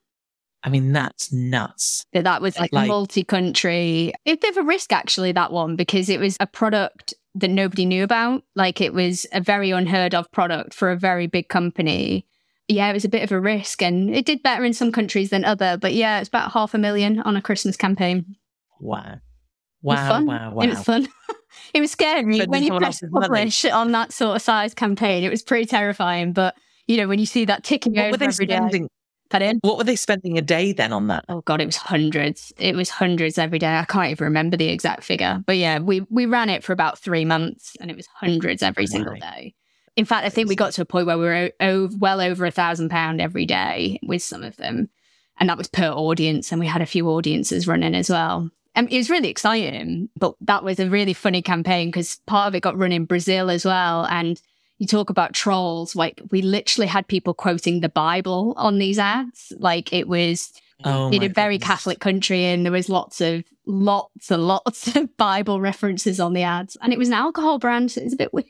[0.63, 2.05] I mean, that's nuts.
[2.13, 4.13] That was like, like multi-country.
[4.23, 7.49] It's a bit of a risk, actually, that one, because it was a product that
[7.49, 8.43] nobody knew about.
[8.55, 12.25] Like it was a very unheard of product for a very big company.
[12.67, 15.29] Yeah, it was a bit of a risk and it did better in some countries
[15.29, 15.77] than other.
[15.77, 18.35] But yeah, it's about half a million on a Christmas campaign.
[18.79, 19.19] Wow.
[19.83, 20.63] Wow, wow, wow.
[20.63, 21.07] It was fun.
[21.73, 23.71] it was scary when you press publish money.
[23.71, 25.23] on that sort of size campaign.
[25.23, 26.33] It was pretty terrifying.
[26.33, 26.55] But,
[26.87, 28.83] you know, when you see that ticking what over every spending?
[28.83, 28.89] day.
[29.61, 31.25] What were they spending a day then on that?
[31.29, 32.53] Oh God, it was hundreds.
[32.57, 33.75] It was hundreds every day.
[33.75, 35.43] I can't even remember the exact figure.
[35.45, 38.87] But yeah, we we ran it for about three months and it was hundreds every
[38.87, 39.53] single day.
[39.95, 42.45] In fact, I think we got to a point where we were o- well over
[42.45, 44.89] a thousand pound every day with some of them.
[45.39, 46.51] And that was per audience.
[46.51, 48.49] And we had a few audiences running as well.
[48.75, 52.55] Um, it was really exciting, but that was a really funny campaign because part of
[52.55, 54.05] it got run in Brazil as well.
[54.05, 54.41] And
[54.79, 59.53] you talk about trolls, like we literally had people quoting the Bible on these ads.
[59.57, 60.51] Like it was
[60.83, 61.67] oh in a very goodness.
[61.67, 66.43] Catholic country, and there was lots of lots and lots of Bible references on the
[66.43, 66.75] ads.
[66.81, 68.45] And it was an alcohol brand, so it's a bit weird.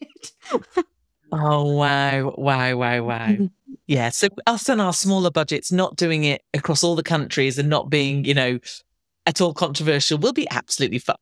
[1.36, 3.36] Oh wow, wow, wow, wow.
[3.88, 4.10] yeah.
[4.10, 7.90] So us and our smaller budgets not doing it across all the countries and not
[7.90, 8.60] being, you know,
[9.26, 11.18] at all controversial will be absolutely fun.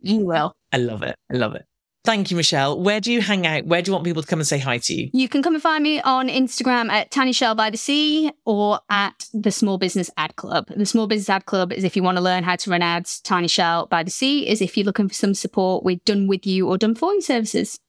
[0.00, 0.54] you will.
[0.72, 1.16] I love it.
[1.30, 1.64] I love it.
[2.06, 2.80] Thank you, Michelle.
[2.80, 3.66] Where do you hang out?
[3.66, 5.10] Where do you want people to come and say hi to you?
[5.12, 8.78] You can come and find me on Instagram at Tiny Shell by the Sea or
[8.88, 10.68] at the Small Business Ad Club.
[10.68, 13.20] The Small Business Ad Club is if you want to learn how to run ads.
[13.22, 16.46] Tiny Shell by the Sea is if you're looking for some support with done with
[16.46, 17.80] you or done for you services.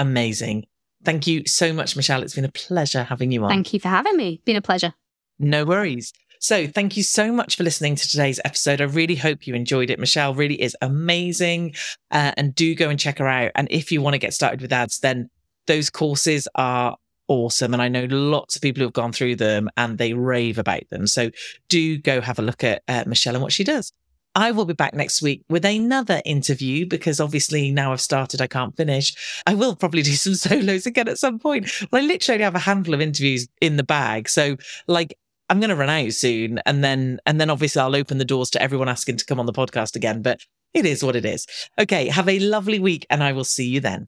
[0.00, 0.64] Amazing.
[1.04, 2.22] Thank you so much, Michelle.
[2.22, 3.50] It's been a pleasure having you on.
[3.50, 4.40] Thank you for having me.
[4.46, 4.94] Been a pleasure.
[5.38, 6.12] No worries.
[6.40, 8.80] So, thank you so much for listening to today's episode.
[8.80, 9.98] I really hope you enjoyed it.
[9.98, 11.74] Michelle really is amazing.
[12.10, 13.52] Uh, and do go and check her out.
[13.54, 15.28] And if you want to get started with ads, then
[15.66, 16.96] those courses are
[17.28, 17.74] awesome.
[17.74, 20.88] And I know lots of people who have gone through them and they rave about
[20.88, 21.06] them.
[21.06, 21.30] So,
[21.68, 23.92] do go have a look at uh, Michelle and what she does.
[24.34, 28.46] I will be back next week with another interview because obviously now I've started, I
[28.46, 29.42] can't finish.
[29.46, 31.70] I will probably do some solos again at some point.
[31.92, 34.28] I literally have a handful of interviews in the bag.
[34.28, 34.56] So,
[34.86, 35.16] like,
[35.48, 38.50] I'm going to run out soon, and then and then obviously I'll open the doors
[38.50, 40.22] to everyone asking to come on the podcast again.
[40.22, 40.40] But
[40.74, 41.44] it is what it is.
[41.76, 44.06] Okay, have a lovely week, and I will see you then.